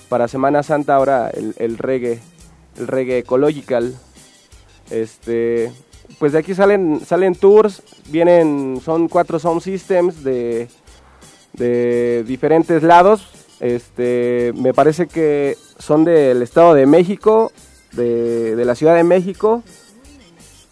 [0.07, 2.19] para Semana Santa ahora el, reggae,
[2.77, 3.95] el reggae ecological.
[4.91, 5.71] Este,
[6.19, 10.67] pues de aquí salen, salen tours, vienen, son cuatro sound systems de,
[11.53, 13.27] de diferentes lados.
[13.59, 17.51] Este, me parece que son del Estado de México,
[17.93, 19.63] de, de la Ciudad de México,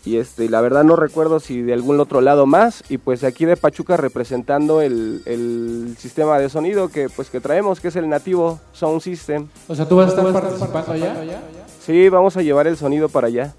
[0.06, 3.46] y este, la verdad no recuerdo si de algún otro lado más, y pues aquí
[3.46, 8.10] de Pachuca representando el, el sistema de sonido que pues que traemos, que es el
[8.10, 9.48] nativo Sound System.
[9.68, 11.42] O sea, ¿tú vas a estar participando allá?
[11.80, 13.54] Sí, vamos a llevar el sonido para allá.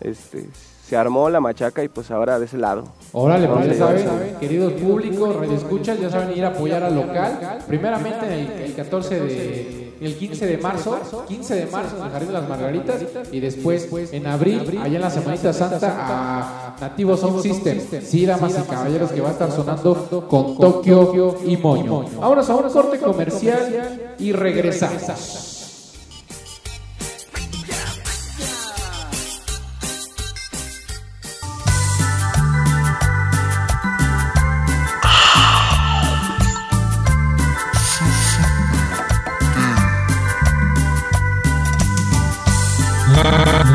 [0.00, 0.46] Este,
[0.86, 2.84] se armó la machaca y pues ahora de ese lado.
[3.12, 7.58] Órale, pues ya saben, queridos públicos, radioescuchas, ya saben ir a apoyar al local.
[7.66, 12.28] Primeramente el, el 14 de, el 15 de marzo, 15 de marzo en el Jardín
[12.28, 12.96] de las Margaritas
[13.30, 17.80] y después en abril, allá en la Semanita Santa, a Nativo Sound System.
[18.02, 22.04] Sí, damas y caballeros, que va a estar sonando con Tokio y Moño.
[22.20, 25.51] Ahora a un corte comercial y regresamos.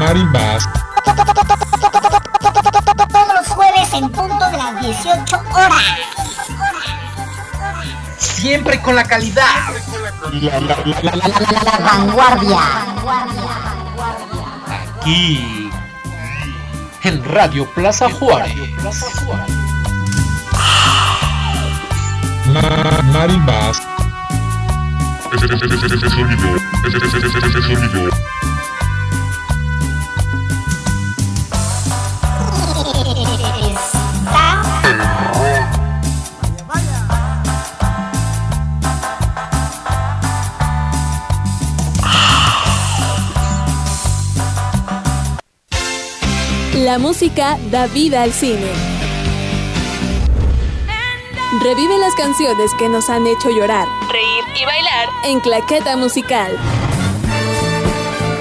[0.08, 0.63] Ma- Marimbas.
[3.12, 5.84] Todos los jueves en punto de las 18 horas.
[8.17, 9.43] Siempre con la calidad.
[10.32, 12.60] La, la, la, la, la, la, la vanguardia.
[15.02, 15.70] Aquí.
[17.04, 18.56] En Radio Plaza Juárez.
[22.54, 23.82] Ma- Marimbas.
[25.34, 25.48] Ese,
[26.10, 26.56] sonido.
[26.86, 28.10] Ese sonido.
[46.97, 48.71] La música da vida al cine.
[51.62, 56.57] Revive las canciones que nos han hecho llorar, reír y bailar en Claqueta Musical.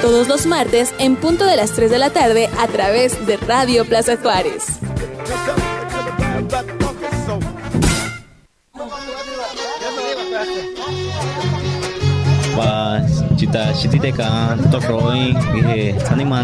[0.00, 3.84] Todos los martes en punto de las 3 de la tarde a través de Radio
[3.84, 4.75] Plaza Juárez.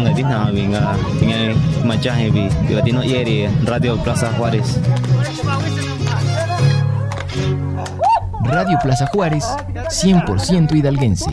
[0.05, 3.91] Cái tiếng nào vì nga tiếng ai mà chắc vì cái tiếng nói gì radio
[4.05, 4.77] plaza juárez
[8.53, 9.45] Radio Plaza Juárez,
[9.89, 11.25] 100% hidalguense.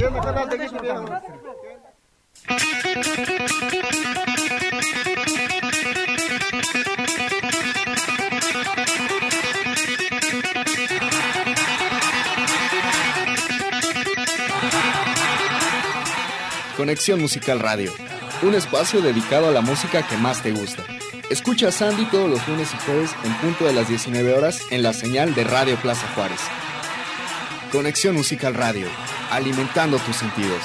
[16.81, 17.93] Conexión Musical Radio,
[18.41, 20.83] un espacio dedicado a la música que más te gusta.
[21.29, 24.83] Escucha a Sandy todos los lunes y jueves en punto de las 19 horas en
[24.83, 26.41] la señal de Radio Plaza Juárez.
[27.71, 28.87] Conexión Musical Radio,
[29.31, 30.63] alimentando tus sentidos.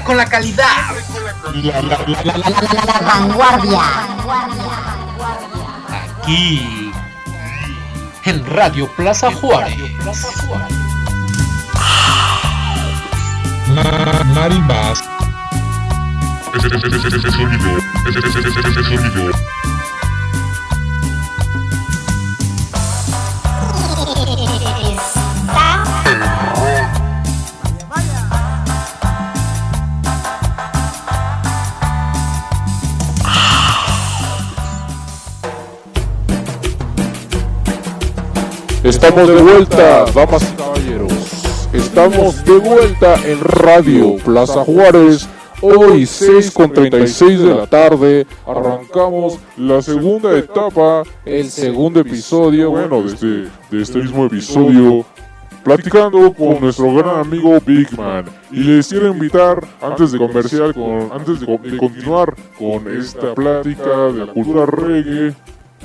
[0.00, 0.66] Siempre con la calidad.
[1.52, 3.80] La, la, la, la, la, la, la vanguardia.
[6.22, 6.90] Aquí.
[8.24, 9.76] En Radio Plaza Juárez.
[13.74, 15.02] Ma- Marimbas.
[16.54, 16.68] Ese,
[17.30, 17.78] sonido.
[18.08, 19.30] Ese sonido.
[38.90, 41.12] Estamos de vuelta, damas y caballeros.
[41.72, 45.28] Estamos de vuelta en Radio Plaza Juárez.
[45.62, 53.02] Hoy 6 con 36 de la tarde arrancamos la segunda etapa, el segundo episodio, bueno,
[53.02, 53.26] de este,
[53.70, 55.04] de este mismo episodio,
[55.62, 58.24] platicando con nuestro gran amigo Big Man.
[58.50, 64.08] Y les quiero invitar, antes de comercial, con, antes de, de continuar con esta plática
[64.12, 65.32] de la cultura reggae,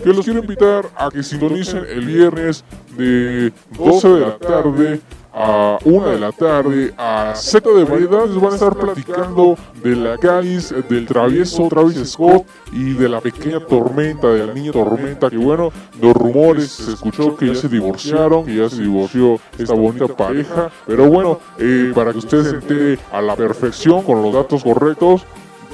[0.03, 2.63] que los quiero invitar a que sintonicen el viernes
[2.97, 5.01] de 12 de la tarde
[5.37, 10.17] a 1 de la tarde a Z de Variedades van a estar platicando de la
[10.17, 15.35] cáliz, del travieso Travis Scott y de la pequeña tormenta, de la niña tormenta, que
[15.35, 20.07] bueno, los rumores se escuchó que ya se divorciaron, que ya se divorció esta bonita
[20.07, 24.63] pareja, pero bueno, eh, para que usted se entere a la perfección con los datos
[24.63, 25.25] correctos,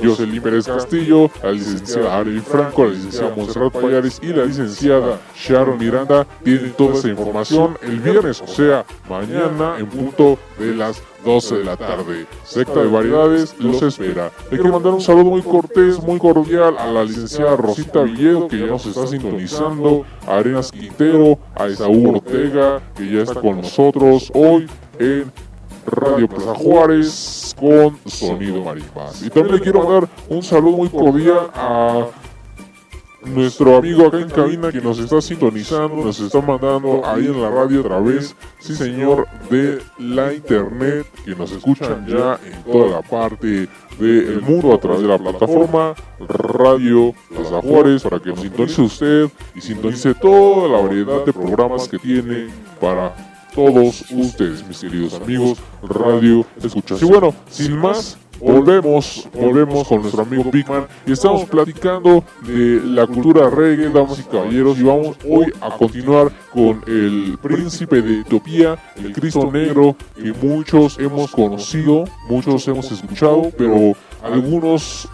[0.04, 5.78] Jocelyn Pérez Castillo, la licenciada Ari Franco, la licenciada Monserrat Payares y la licenciada Sharon
[5.78, 11.58] Miranda tienen toda esa información el viernes, o sea, mañana en punto de las 12
[11.58, 12.26] de la tarde.
[12.44, 14.32] Secta de Variedades los espera.
[14.52, 18.60] Hay que mandar un saludo muy cortés, muy cordial a la licenciada Rosita Villedo que
[18.60, 24.32] ya nos está sintonizando, a Arenas Quintero, a Esaú Ortega que ya está con nosotros
[24.34, 24.68] hoy
[25.00, 25.32] en
[25.86, 29.22] Radio Plaza Juárez con Sonido Marimbas.
[29.24, 32.08] Y también le quiero mandar un saludo muy cordial a
[33.24, 37.50] nuestro amigo acá en cabina que nos está sintonizando, nos está mandando ahí en la
[37.50, 43.02] radio a través, sí señor, de la internet, que nos escuchan ya en toda la
[43.02, 43.68] parte
[44.00, 49.30] del mundo a través de la plataforma Radio Plaza Juárez para que nos sintonice usted
[49.56, 52.48] y sintonice toda la variedad de programas que tiene
[52.80, 57.02] para todos ustedes, mis queridos amigos, Radio Escuchas.
[57.02, 63.06] Y bueno, sin más, volvemos, volvemos con nuestro amigo Bigman y estamos platicando de la
[63.08, 68.78] cultura reggae, damas y caballeros, y vamos hoy a continuar con el príncipe de Etiopía,
[68.96, 75.08] el Cristo Negro, que muchos hemos conocido, muchos hemos escuchado, pero algunos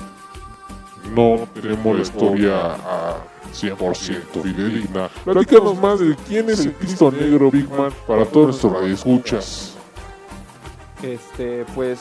[1.15, 3.17] no tenemos la historia a
[3.62, 5.10] 100% fidedigna.
[5.26, 9.74] Platícanos más de quién es el Cristo Negro Big Man para todos nuestros radioescuchas.
[11.04, 12.00] Este, pues,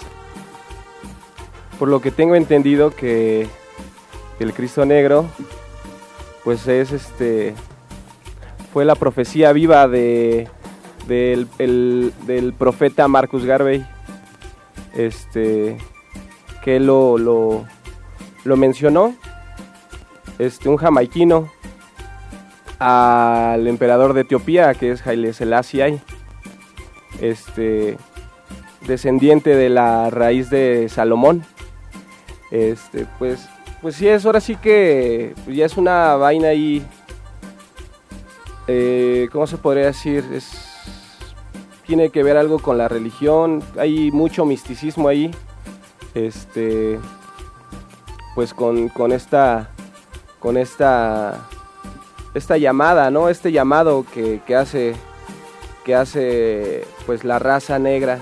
[1.79, 3.49] por lo que tengo entendido que
[4.41, 5.27] el Cristo Negro,
[6.45, 7.55] pues es este,
[8.73, 10.49] fue la profecía viva de
[11.07, 13.87] del, el- del profeta Marcus Garvey,
[14.95, 15.79] este,
[16.65, 17.65] que lo, lo,
[18.45, 19.15] lo mencionó,
[20.39, 21.51] este, un jamaiquino,
[22.79, 26.01] al emperador de Etiopía, que es Haile Selassie,
[27.21, 27.97] este,
[28.87, 31.45] descendiente de la raíz de Salomón.
[32.51, 33.49] Este, pues,
[33.83, 36.85] pues sí, es ahora sí que ya es una vaina ahí,
[38.69, 40.25] eh, ¿cómo se podría decir?
[40.33, 40.53] Es,
[41.87, 45.31] tiene que ver algo con la religión, hay mucho misticismo ahí,
[46.15, 46.99] este,
[48.35, 49.71] pues con, con esta,
[50.47, 51.49] con esta,
[52.33, 53.29] esta llamada, ¿no?
[53.29, 54.95] Este llamado que, que hace,
[55.85, 58.21] que hace, pues la raza negra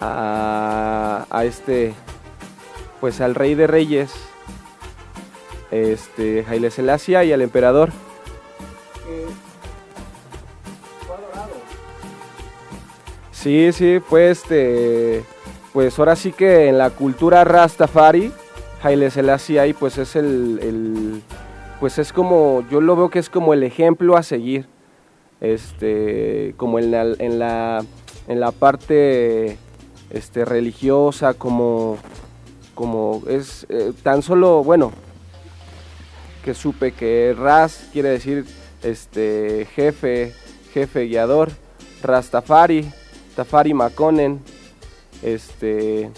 [0.00, 1.94] a, a este,
[3.00, 4.10] pues al rey de reyes,
[5.70, 7.90] este, Haile Selassie y al emperador.
[13.30, 15.24] Sí, sí, fue este,
[15.72, 18.32] pues ahora sí que en la cultura Rastafari,
[18.84, 21.22] Haile Selassie pues es el, el-
[21.80, 24.66] pues es como, yo lo veo que es como el ejemplo a seguir,
[25.40, 27.84] este, como en la, en la,
[28.28, 29.58] en la parte,
[30.10, 31.98] este, religiosa, como,
[32.74, 34.92] como es eh, tan solo, bueno,
[36.44, 38.44] que supe que Ras quiere decir,
[38.82, 40.32] este, jefe,
[40.72, 41.50] jefe guiador,
[42.02, 42.90] Rastafari,
[43.34, 44.40] Tafari Makonnen,
[45.22, 46.10] este,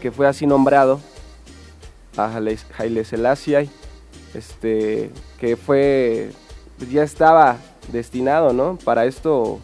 [0.00, 1.00] que fue así nombrado
[2.16, 2.40] a
[2.78, 3.68] Haile, Selassie,
[4.34, 6.30] este, que fue,
[6.78, 7.56] pues ya estaba
[7.92, 8.76] destinado, ¿no?
[8.84, 9.60] Para esto,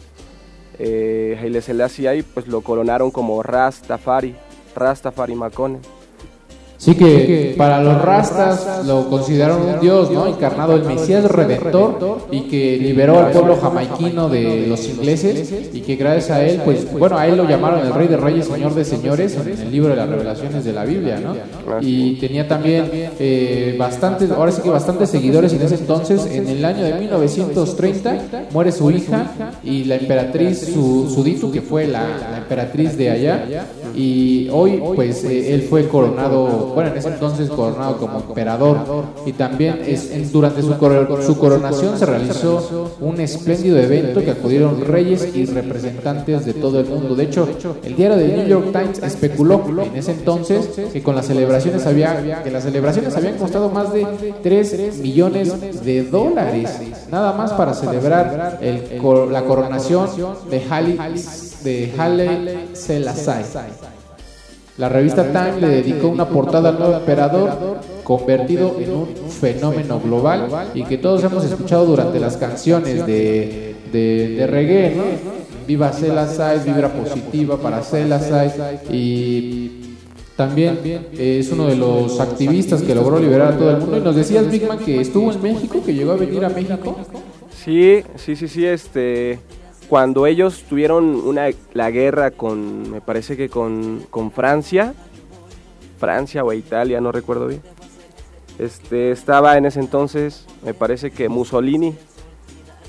[0.79, 4.35] eh, Haile Selassie, pues lo coronaron como Rastafari,
[4.75, 5.81] Rastafari Makonnen.
[6.77, 10.27] Sí que para los rastas lo consideraron un dios, ¿no?
[10.27, 15.95] Encarnado el Mesías Redentor y que liberó al pueblo jamaiquino de los ingleses y que
[15.95, 18.85] gracias a él, pues bueno, a él lo llamaron el Rey de Reyes, Señor de
[18.85, 21.35] Señores en el libro de las revelaciones de la Biblia, ¿no?
[21.81, 26.25] Y tenía también eh, bastantes, ahora sí que bastantes seguidores en ese entonces.
[26.25, 31.61] En el año de 1930 muere su hija y la emperatriz, su, su Ditu, que
[31.61, 33.45] fue la, la emperatriz de allá,
[33.95, 38.77] y hoy pues eh, él fue coronado, bueno, en ese entonces coronado como emperador
[39.25, 44.31] y también es, en- durante su, coro- su coronación se realizó un espléndido evento que
[44.31, 47.15] acudieron reyes y representantes de todo el mundo.
[47.15, 47.47] De hecho,
[47.83, 52.43] el diario de New York Times especuló en ese entonces que con las celebraciones había
[52.43, 54.05] que las celebraciones habían costado más de
[54.43, 56.69] 3 millones de dólares,
[57.11, 58.75] nada más para celebrar el
[59.31, 60.07] la coronación
[60.49, 60.97] de Haile
[61.63, 63.94] de Haile Selassie.
[64.77, 70.47] La revista Time le dedicó una portada al nuevo emperador, convertido en un fenómeno global
[70.73, 75.03] y que todos hemos escuchado durante las canciones de, de, de reggae, ¿no?
[75.65, 78.51] Viva Selassie, vibra positiva para Selassie
[78.91, 79.71] y
[80.35, 83.97] también eh, es uno de los activistas que logró liberar a todo el mundo.
[83.97, 86.97] Y nos decías, Big Man, que estuvo en México, que llegó a venir a México.
[87.63, 89.39] Sí, sí, sí, sí, este,
[89.89, 94.93] cuando ellos tuvieron una, la guerra con, me parece que con, con Francia,
[95.99, 97.61] Francia o Italia, no recuerdo bien,
[98.59, 101.95] este, estaba en ese entonces, me parece que Mussolini,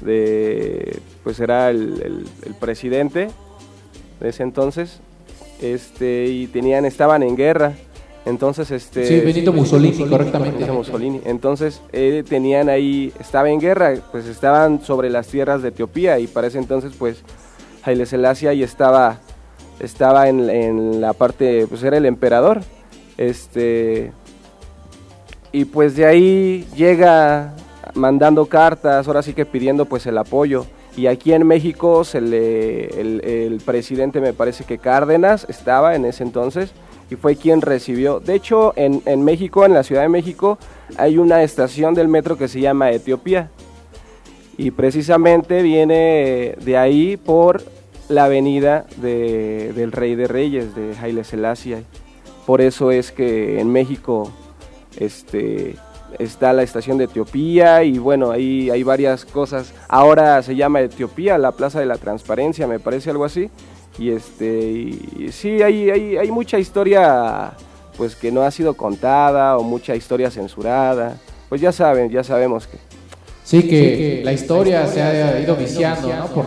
[0.01, 3.29] de, pues era el, el- el presidente
[4.21, 5.01] de ese entonces,
[5.61, 7.73] este, y tenían, estaban en guerra.
[8.27, 9.07] Entonces, este.
[9.07, 10.57] Sí, Benito Mussolini, correctamente.
[10.57, 11.21] Benito Mussolini.
[11.25, 16.27] Entonces, eh, tenían ahí, estaba en guerra, pues estaban sobre las tierras de Etiopía y
[16.27, 17.23] para ese entonces, pues,
[17.85, 19.21] Haile Selassie ahí estaba,
[19.79, 22.63] estaba en, en la parte, pues era el emperador.
[23.17, 24.13] Este.
[25.53, 27.55] Y pues de ahí llega
[27.95, 30.67] mandando cartas, ahora sí que pidiendo pues el apoyo.
[30.97, 36.07] Y aquí en México se le, el, el presidente me parece que Cárdenas estaba en
[36.07, 36.73] ese entonces
[37.11, 38.21] y fue quien recibió.
[38.21, 40.59] De hecho, en, en México, en la Ciudad de México,
[40.97, 43.51] hay una estación del metro que se llama Etiopía.
[44.59, 47.63] Y precisamente viene de ahí por
[48.09, 51.85] la avenida de- del Rey de Reyes, de Haile Selassie.
[52.47, 54.33] Por eso es que en México
[54.99, 55.75] este,
[56.19, 59.75] está la estación de Etiopía y bueno, ahí hay varias cosas.
[59.89, 63.51] Ahora se llama Etiopía, la Plaza de la Transparencia, me parece algo así.
[63.99, 67.53] Y este, y, sí, hay, hay, hay mucha historia
[67.97, 71.17] pues que no ha sido contada o mucha historia censurada.
[71.49, 72.79] Pues ya saben, ya sabemos que
[73.47, 76.27] Sí, que la historia se ha ido viciando ¿no?
[76.27, 76.45] por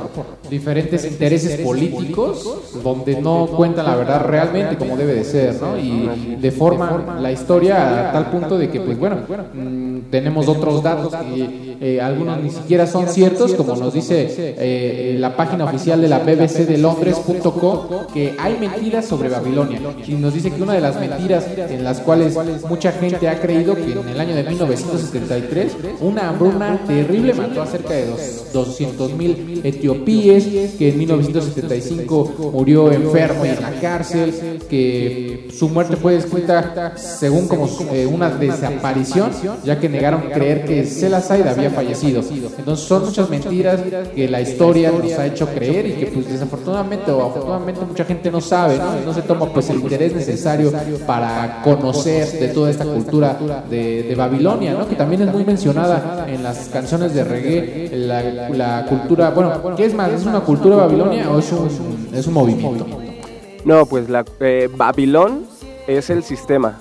[0.50, 5.78] diferentes intereses políticos, donde no cuentan la verdad realmente como debe de ser, ¿no?
[5.78, 9.20] Y deforman la historia a tal punto de que, pues bueno,
[9.54, 15.16] mm, tenemos otros datos que eh, algunos ni siquiera son ciertos, como nos dice eh,
[15.20, 19.80] la página oficial de la BBC de Londres.com, que hay mentiras sobre Babilonia.
[20.08, 23.76] Y nos dice que una de las mentiras en las cuales mucha gente ha creído
[23.76, 28.08] que en el año de 1973 una hambruna terrible mató a cerca de
[28.54, 36.14] 200 mil etiopíes, que en 1975 murió enfermo en la cárcel, que su muerte fue
[36.14, 39.32] descrita según como eh, una desaparición,
[39.64, 42.22] ya que negaron creer que Selassie había fallecido.
[42.58, 43.80] Entonces son muchas mentiras
[44.16, 48.32] que la historia nos ha hecho creer y que pues desafortunadamente o afortunadamente mucha gente
[48.32, 49.14] no sabe, ¿no?
[49.14, 50.72] Se toma pues el interés necesario
[51.06, 53.38] para conocer de toda esta cultura
[53.70, 54.88] de, Babilonia, ¿no?
[54.88, 59.94] Que también es muy mencionada en las canciones de reggae, la, cultura, bueno, ¿qué es
[59.94, 60.12] más?
[60.12, 61.52] ¿Es una cultura Babilonia o es
[62.28, 62.86] un, movimiento?
[63.66, 65.46] No, pues la eh, Babilón
[65.88, 66.80] es el sistema.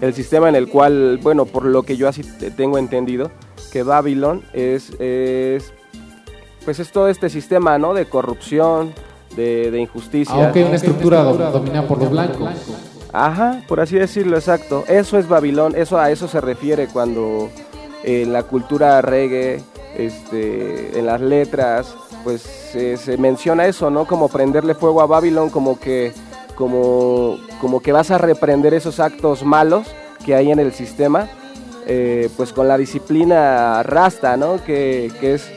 [0.00, 3.30] El sistema en el cual, bueno, por lo que yo así te- tengo entendido,
[3.76, 5.70] que Babilón es, es
[6.64, 7.92] pues es todo este sistema, ¿no?
[7.92, 8.94] De corrupción,
[9.36, 10.34] de, de injusticia.
[10.34, 12.48] Aunque una estructura dom- dominada por los blancos.
[13.12, 14.84] Ajá, por así decirlo, exacto.
[14.88, 17.50] Eso es Babilón, eso a eso se refiere cuando
[18.02, 19.62] en la cultura reggae,
[19.94, 24.06] este, en las letras, pues se, se menciona eso, ¿no?
[24.06, 26.14] Como prenderle fuego a Babilón, como que,
[26.54, 29.86] como, como que vas a reprender esos actos malos
[30.24, 31.28] que hay en el sistema,
[31.86, 34.62] eh, pues con la disciplina rasta, ¿no?
[34.64, 35.48] Que, que es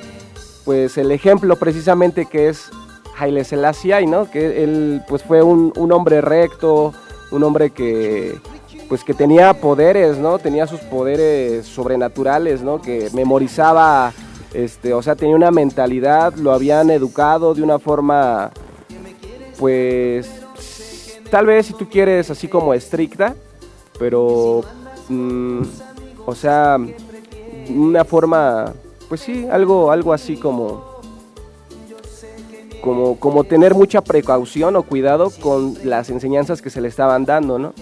[0.65, 2.69] pues el ejemplo precisamente que es
[3.17, 4.30] Haile Selassie, ¿no?
[4.30, 6.93] Que él pues fue un, un hombre recto,
[7.32, 8.39] un hombre que
[8.89, 10.39] pues que tenía poderes, ¿no?
[10.39, 12.82] Tenía sus poderes sobrenaturales, ¿no?
[12.82, 14.11] Que memorizaba,
[14.51, 18.49] este, o sea, tenía una mentalidad, lo habían educado de una forma,
[19.59, 20.27] pues,
[21.30, 23.36] tal vez si tú quieres así como estricta,
[23.99, 24.63] pero,
[25.07, 25.61] mm,
[26.30, 26.77] o sea,
[27.69, 28.73] una forma,
[29.09, 31.01] pues sí, algo, algo así como,
[32.82, 37.59] como, como tener mucha precaución o cuidado con las enseñanzas que se le estaban dando,
[37.59, 37.73] ¿no?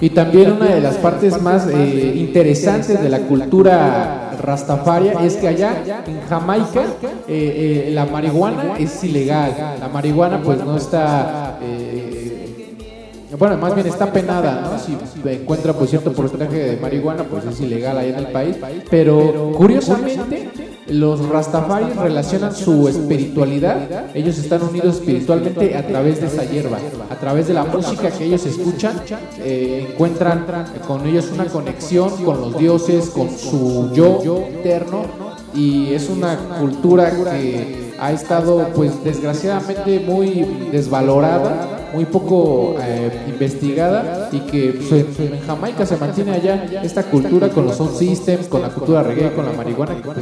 [0.00, 5.48] Y también una de las partes más eh, interesantes de la cultura rastafaria es que
[5.48, 6.84] allá en Jamaica
[7.28, 9.54] eh, eh, la marihuana es ilegal.
[9.78, 11.49] La marihuana pues no está...
[13.38, 14.78] bueno, más bien está penada, ¿no?
[14.78, 14.96] Si
[15.28, 18.56] encuentra pues cierto porcentaje de marihuana, pues es ilegal allá en el país.
[18.90, 20.50] Pero curiosamente,
[20.88, 24.14] los rastafaris relacionan su espiritualidad.
[24.14, 26.78] Ellos están unidos espiritualmente a través de esa hierba,
[27.08, 29.00] a través de la música que ellos escuchan,
[29.38, 30.46] eh, encuentran
[30.86, 34.20] con ellos una conexión con los dioses, con su yo
[34.50, 35.04] eterno.
[35.52, 44.28] Y es una cultura que ha estado, pues desgraciadamente, muy desvalorada muy poco eh, investigada
[44.32, 48.68] y que en, Jamaica se mantiene allá esta cultura con los sound systems, con la
[48.68, 49.96] cultura reggae, con la marihuana.
[50.02, 50.16] pues,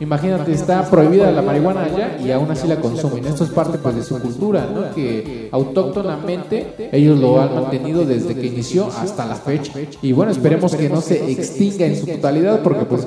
[0.00, 3.24] imagínate, está prohibida la marihuana allá y aún así la consumen.
[3.26, 4.94] Esto es parte pues, de su cultura, ¿no?
[4.94, 9.72] que autóctonamente ellos lo han mantenido desde que inició hasta la fecha.
[10.00, 13.06] Y bueno, esperemos que no se extinga en su totalidad porque pues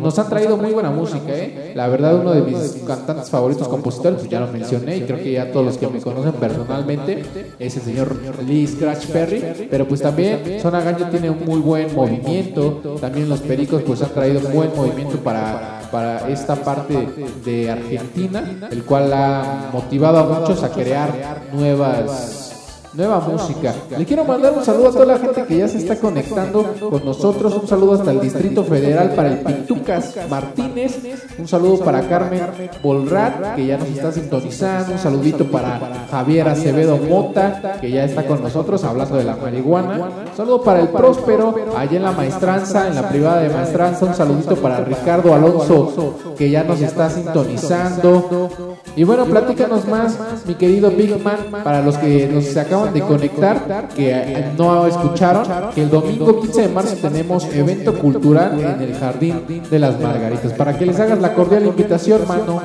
[0.00, 1.28] nos han traído muy buena música.
[1.28, 1.72] ¿eh?
[1.74, 5.32] La verdad, uno de mis cantantes favoritos compositores, pues ya lo mencioné y creo que
[5.32, 7.22] ya todos los que me conocen personalmente
[7.58, 8.16] es el señor
[8.46, 9.68] Lee Scratch Perry.
[9.70, 12.98] Pero pues también Zona Ganja tiene un muy buen movimiento.
[13.00, 17.08] También los Pericos pues han traído un buen movimiento para, para esta parte
[17.44, 22.51] de Argentina, el cual ha motivado a muchos a crear nuevas
[22.94, 23.74] nueva música.
[23.96, 27.04] Le quiero mandar un saludo a toda la gente que ya se está conectando con
[27.04, 27.54] nosotros.
[27.54, 30.98] Un saludo hasta el Distrito Federal para el Pitucas Martínez.
[31.38, 32.42] Un saludo para Carmen
[32.82, 34.92] Bolrat, que ya nos está sintonizando.
[34.92, 40.10] Un saludito para Javier Acevedo Mota, que ya está con nosotros hablando de la marihuana.
[40.30, 44.06] Un saludo para el Próspero, allá en la maestranza, en la privada de maestranza.
[44.06, 48.50] Un saludito para Ricardo Alonso, que ya nos está sintonizando.
[48.94, 53.88] Y bueno, platícanos más, mi querido Big Man, para los que nos se de conectar,
[53.88, 58.94] que eh, no escucharon, que el domingo 15 de marzo tenemos evento cultural en el
[58.94, 60.52] Jardín de las Margaritas.
[60.52, 62.60] Para que les hagas la cordial invitación, mano.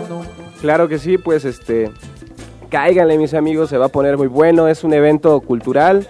[0.61, 1.91] Claro que sí, pues este,
[2.69, 6.07] cáiganle mis amigos, se va a poner muy bueno, es un evento cultural,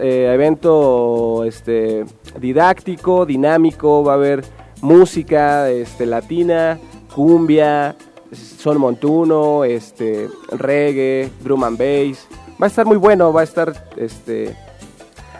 [0.00, 2.04] eh, evento este,
[2.40, 4.44] didáctico, dinámico, va a haber
[4.82, 6.78] música este, latina,
[7.14, 7.96] cumbia,
[8.32, 12.26] son montuno, este, reggae, drum and bass,
[12.60, 14.56] va a estar muy bueno, va a estar este,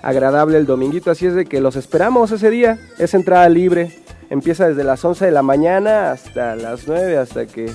[0.02, 3.96] agradable el dominguito, así es de que los esperamos ese día, es entrada libre,
[4.30, 7.70] empieza desde las 11 de la mañana hasta las 9, hasta que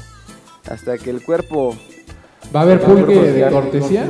[0.69, 1.75] hasta que el cuerpo
[2.55, 4.05] ¿Va a haber pulque de cortesía?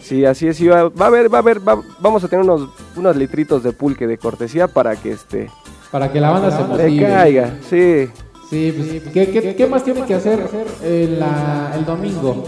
[0.00, 2.44] Sí, así es, sí, va, va a haber, va a haber, va- vamos a tener
[2.44, 5.48] unos, unos litritos de pulque de cortesía para que este
[5.90, 7.06] Para que la banda se motive.
[7.08, 8.08] caiga, sí.
[8.48, 10.46] Sí, pues, ¿qué, qué, qué más tiene que hacer
[10.82, 12.44] el, la- el domingo?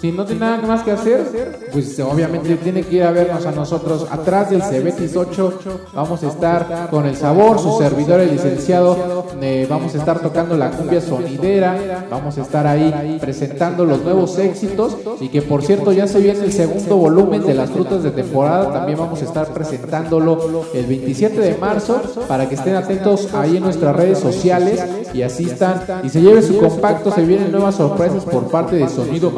[0.00, 3.50] Si no tiene nada más que hacer, pues obviamente tiene que ir a vernos a
[3.52, 5.60] nosotros atrás del Cebetis 8.
[5.94, 9.26] Vamos a estar con el sabor, su servidor, el licenciado.
[9.40, 12.06] eh, vamos a estar tocando la cumbia sonidera.
[12.10, 14.96] Vamos a estar ahí presentando los nuevos éxitos.
[15.20, 18.72] Y que por cierto, ya se viene el segundo volumen de las frutas de temporada.
[18.72, 23.62] También vamos a estar presentándolo el 27 de marzo para que estén atentos ahí en
[23.62, 24.84] nuestras redes sociales
[25.14, 27.10] y asistan y se lleve su compacto.
[27.10, 29.32] Se vienen nuevas sorpresas por parte de Sonido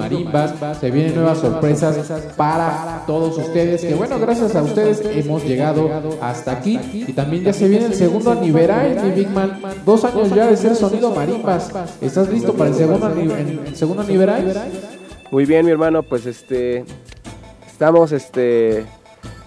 [0.81, 1.97] Se vienen nuevas sorpresas
[2.37, 3.83] para todos ustedes.
[3.83, 5.91] Que bueno, gracias a ustedes hemos llegado
[6.21, 6.79] hasta aquí.
[6.93, 9.61] Y también ya se viene el segundo aniversario, mi Big Man.
[9.85, 11.71] Dos años ya de ser Sonido Marimbas.
[12.01, 14.55] ¿Estás listo para el segundo, el aniversario?
[15.31, 16.85] Muy bien, mi hermano, pues este
[17.67, 18.87] estamos este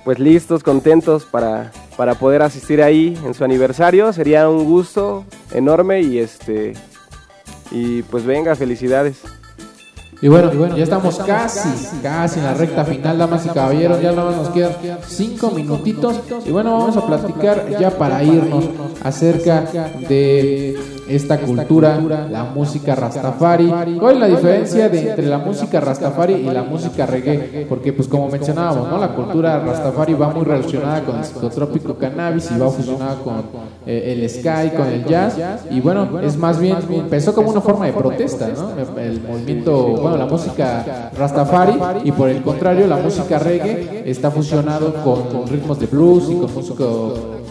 [0.03, 4.13] pues listos, contentos para, para poder asistir ahí en su aniversario.
[4.13, 6.73] Sería un gusto enorme y este
[7.71, 9.21] y pues venga, felicidades.
[10.21, 11.69] Y bueno, ya estamos casi,
[12.03, 13.99] casi en la recta final, damas y caballeros.
[14.01, 14.73] Ya nada más nos quedan
[15.07, 16.19] cinco minutitos.
[16.45, 18.65] Y bueno, vamos a platicar ya para irnos
[19.03, 19.61] acerca
[20.07, 21.99] de esta cultura,
[22.29, 23.71] la música Rastafari.
[23.99, 27.65] ¿Cuál es la diferencia de, entre la música Rastafari y la música reggae?
[27.67, 28.97] Porque, pues, como mencionábamos, ¿no?
[28.97, 33.43] La cultura Rastafari va muy relacionada con el psicotrópico cannabis y va fusionada con
[33.85, 35.37] eh, el sky, con el jazz.
[35.69, 38.71] Y bueno, es más bien, empezó como una forma de protesta, ¿no?
[38.99, 44.93] El movimiento, bueno, la música Rastafari y por el contrario, la música reggae está fusionado
[45.03, 46.85] con, con ritmos de blues y con música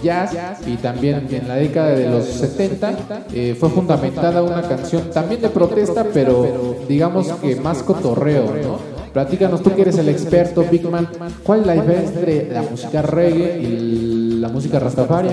[0.03, 0.33] jazz
[0.67, 2.95] y también en la década de los 70
[3.33, 8.79] eh, fue fundamentada una canción también de protesta, pero digamos que más cotorreo, ¿no?
[9.13, 11.09] Platícanos, tú que eres el experto, Big Man,
[11.43, 15.31] ¿cuál es la diferencia entre la música reggae y la música Rastafari?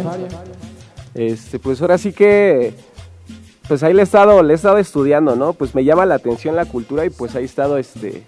[1.14, 2.74] Este, pues ahora sí que
[3.68, 5.54] pues ahí le he estado, le he estado estudiando, ¿no?
[5.54, 8.24] Pues me llama la atención la cultura y pues ahí he estado este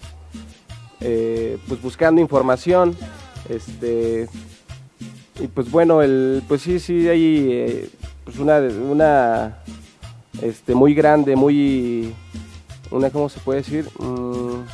[1.01, 2.95] eh, pues buscando información.
[3.47, 4.27] Este
[5.39, 7.89] y pues bueno, el pues sí, sí hay eh,
[8.29, 8.59] pues una
[8.91, 9.57] una
[10.43, 12.13] este muy grande, muy
[12.91, 13.89] una cómo se puede decir?
[13.97, 14.65] Mm,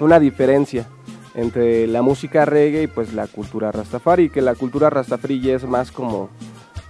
[0.00, 0.86] una diferencia
[1.34, 5.64] entre la música reggae y pues la cultura rastafari, que la cultura rastafari ya es
[5.64, 6.28] más como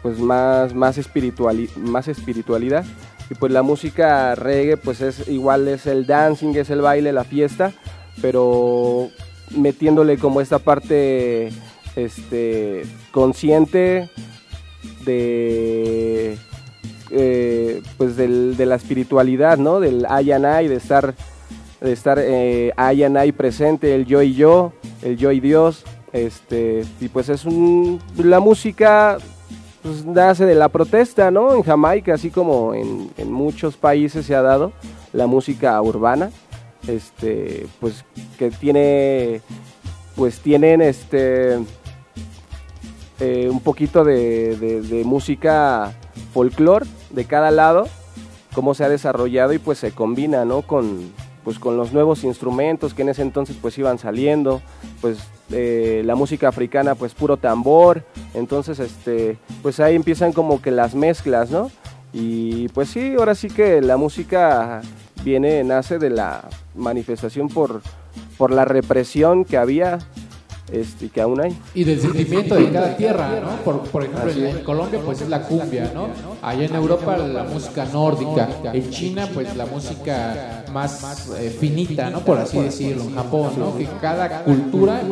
[0.02, 2.84] pues más más espirituali más espiritualidad
[3.30, 7.24] y pues la música reggae pues es igual es el dancing, es el baile, la
[7.24, 7.72] fiesta,
[8.20, 9.10] pero
[9.56, 11.52] metiéndole como esta parte
[11.94, 12.82] este
[13.12, 14.10] consciente
[15.04, 16.36] de
[17.10, 19.80] eh, pues del- de la espiritualidad, ¿no?
[19.80, 21.14] Del ay and ay, de estar
[21.80, 24.72] de estar eh, ahí presente, el yo y yo,
[25.02, 29.18] el yo y Dios, este, y pues es un, la música
[29.82, 31.54] pues, nace de la protesta, ¿no?
[31.54, 34.72] En Jamaica, así como en, en muchos países se ha dado
[35.12, 36.30] la música urbana,
[36.88, 38.04] este, pues
[38.38, 39.42] que tiene,
[40.16, 41.58] pues tienen este,
[43.20, 45.92] eh, un poquito de, de- música
[46.32, 47.88] folclore de cada lado,
[48.54, 50.62] cómo se ha desarrollado y pues se combina, ¿no?
[50.62, 51.12] Con,
[51.44, 54.60] pues con los nuevos instrumentos que en ese entonces pues iban saliendo,
[55.00, 55.18] pues
[55.50, 58.04] eh, la música africana pues puro tambor,
[58.34, 61.70] entonces este, pues ahí empiezan como que las mezclas, ¿no?
[62.12, 64.80] Y pues sí, ahora sí que la música
[65.22, 67.82] viene, nace de la manifestación por,
[68.38, 69.98] por la represión que había
[70.70, 71.56] este, y que aún hay.
[71.74, 73.56] Y del sentimiento de cada tierra, ¿no?
[73.64, 76.08] Por, por ejemplo, en, en Colombia pues es la cumbia, ¿no?
[76.42, 82.20] Allá en Europa la música nórdica, en China pues la música más eh, finita, ¿no?
[82.20, 83.76] Por así decirlo, en Japón, ¿no?
[83.76, 85.02] Que cada cultura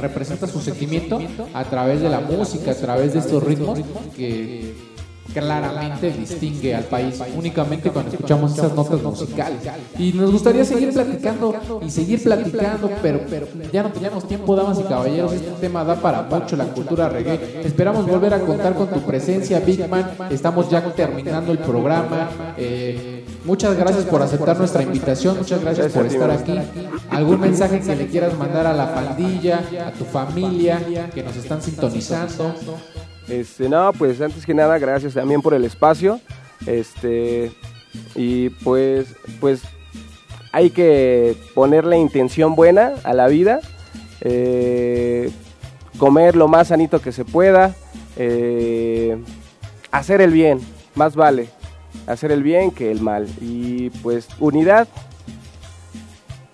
[0.00, 1.20] representa su sentimiento
[1.52, 3.78] a través de la música, a través de estos ritmos
[4.16, 4.91] que
[5.32, 9.60] claramente distingue al país únicamente cuando escuchamos esas notas musicales.
[9.98, 14.78] Y nos gustaría seguir platicando y seguir platicando, pero, pero ya no teníamos tiempo, damas
[14.80, 15.32] y caballeros.
[15.32, 17.62] Este tema da para mucho la cultura reggae.
[17.64, 20.10] Esperamos volver a contar con tu presencia, Big Man.
[20.30, 22.54] Estamos ya terminando el programa.
[22.56, 25.38] Eh, muchas gracias por aceptar nuestra invitación.
[25.38, 26.58] Muchas gracias por estar aquí.
[27.10, 30.80] ¿Algún mensaje que le quieras mandar a la pandilla, a tu familia
[31.14, 32.54] que nos están sintonizando?
[33.32, 36.20] Este, no, pues antes que nada, gracias también por el espacio.
[36.66, 37.50] Este,
[38.14, 39.62] y pues, pues
[40.52, 43.60] hay que ponerle intención buena a la vida.
[44.20, 45.30] eh,
[45.98, 47.74] comer lo más sanito que se pueda.
[48.16, 49.16] eh,
[49.90, 50.60] hacer el bien,
[50.94, 51.48] más vale.
[52.06, 53.26] Hacer el bien que el mal.
[53.40, 54.86] Y pues unidad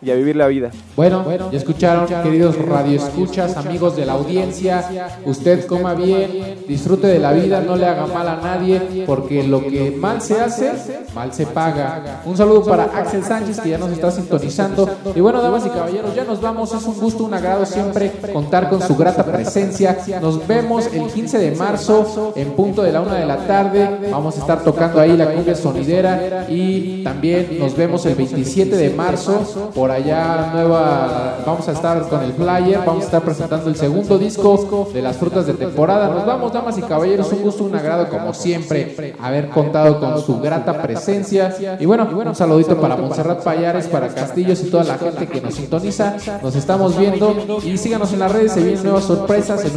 [0.01, 0.70] y a vivir la vida.
[0.96, 4.84] Bueno, ya escucharon, queridos radioescuchas, amigos de la audiencia.
[5.24, 9.61] Usted coma bien, disfrute de la vida, no le haga mal a nadie, porque lo
[9.61, 10.72] que mal se hace,
[11.14, 12.22] mal se paga.
[12.24, 14.88] Un saludo para Axel Sánchez, que ya nos está sintonizando.
[15.14, 16.72] Y bueno, damas y caballeros, ya nos vamos.
[16.72, 19.99] Es un gusto, un agrado siempre contar con su grata presencia.
[20.20, 24.11] Nos vemos el 15 de marzo en punto de la una de la tarde.
[24.11, 26.46] Vamos a estar tocando ahí la cumbia sonidera.
[26.49, 32.22] Y también nos vemos el 27 de marzo por allá nueva vamos a estar con
[32.22, 36.09] el flyer vamos a estar presentando el segundo disco de las frutas de temporada.
[36.09, 40.41] Nos vamos damas y caballeros un gusto un agrado como siempre haber contado con su
[40.41, 41.55] grata presencia.
[41.78, 45.55] Y bueno un saludito para Montserrat Payares para Castillos y toda la gente que nos
[45.55, 46.16] sintoniza.
[46.43, 49.70] Nos estamos viendo y síganos en las redes se vienen nuevas sorpresas se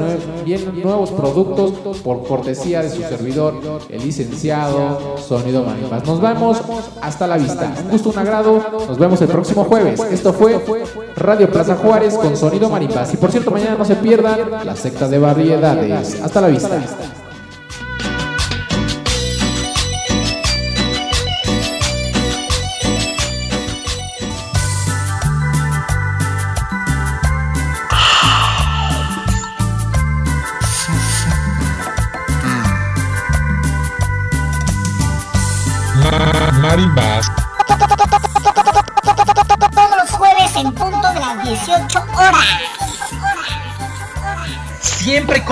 [0.43, 3.55] vienen nuevos productos por cortesía de su servidor
[3.89, 6.61] el licenciado Sonido Manipas nos vemos
[7.01, 7.73] hasta la vista.
[7.83, 10.59] Un gusto un agrado nos vemos el próximo jueves esto fue
[11.15, 13.13] Radio Plaza Juárez con Sonido Maripas.
[13.13, 16.21] Y por cierto, mañana no se pierdan la secta de variedades.
[16.21, 16.81] Hasta la vista.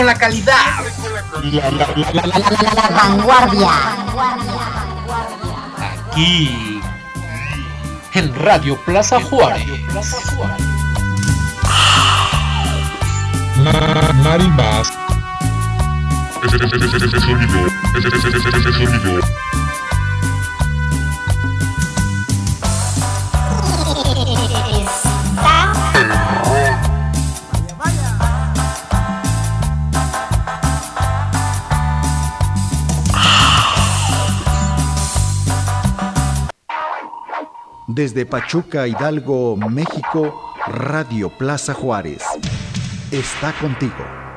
[0.09, 0.55] La calidad.
[1.43, 3.69] La, la, la, la, la, la, la, la vanguardia.
[6.09, 6.81] Aquí.
[8.13, 9.67] En Radio Plaza Juárez.
[13.63, 14.91] Ma- Marimbas.
[16.43, 17.69] Ese, ese, ese, ese, ese sonido,
[18.73, 19.19] sonido.
[37.99, 42.23] Desde Pachuca, Hidalgo, México, Radio Plaza Juárez.
[43.11, 44.28] Está contigo.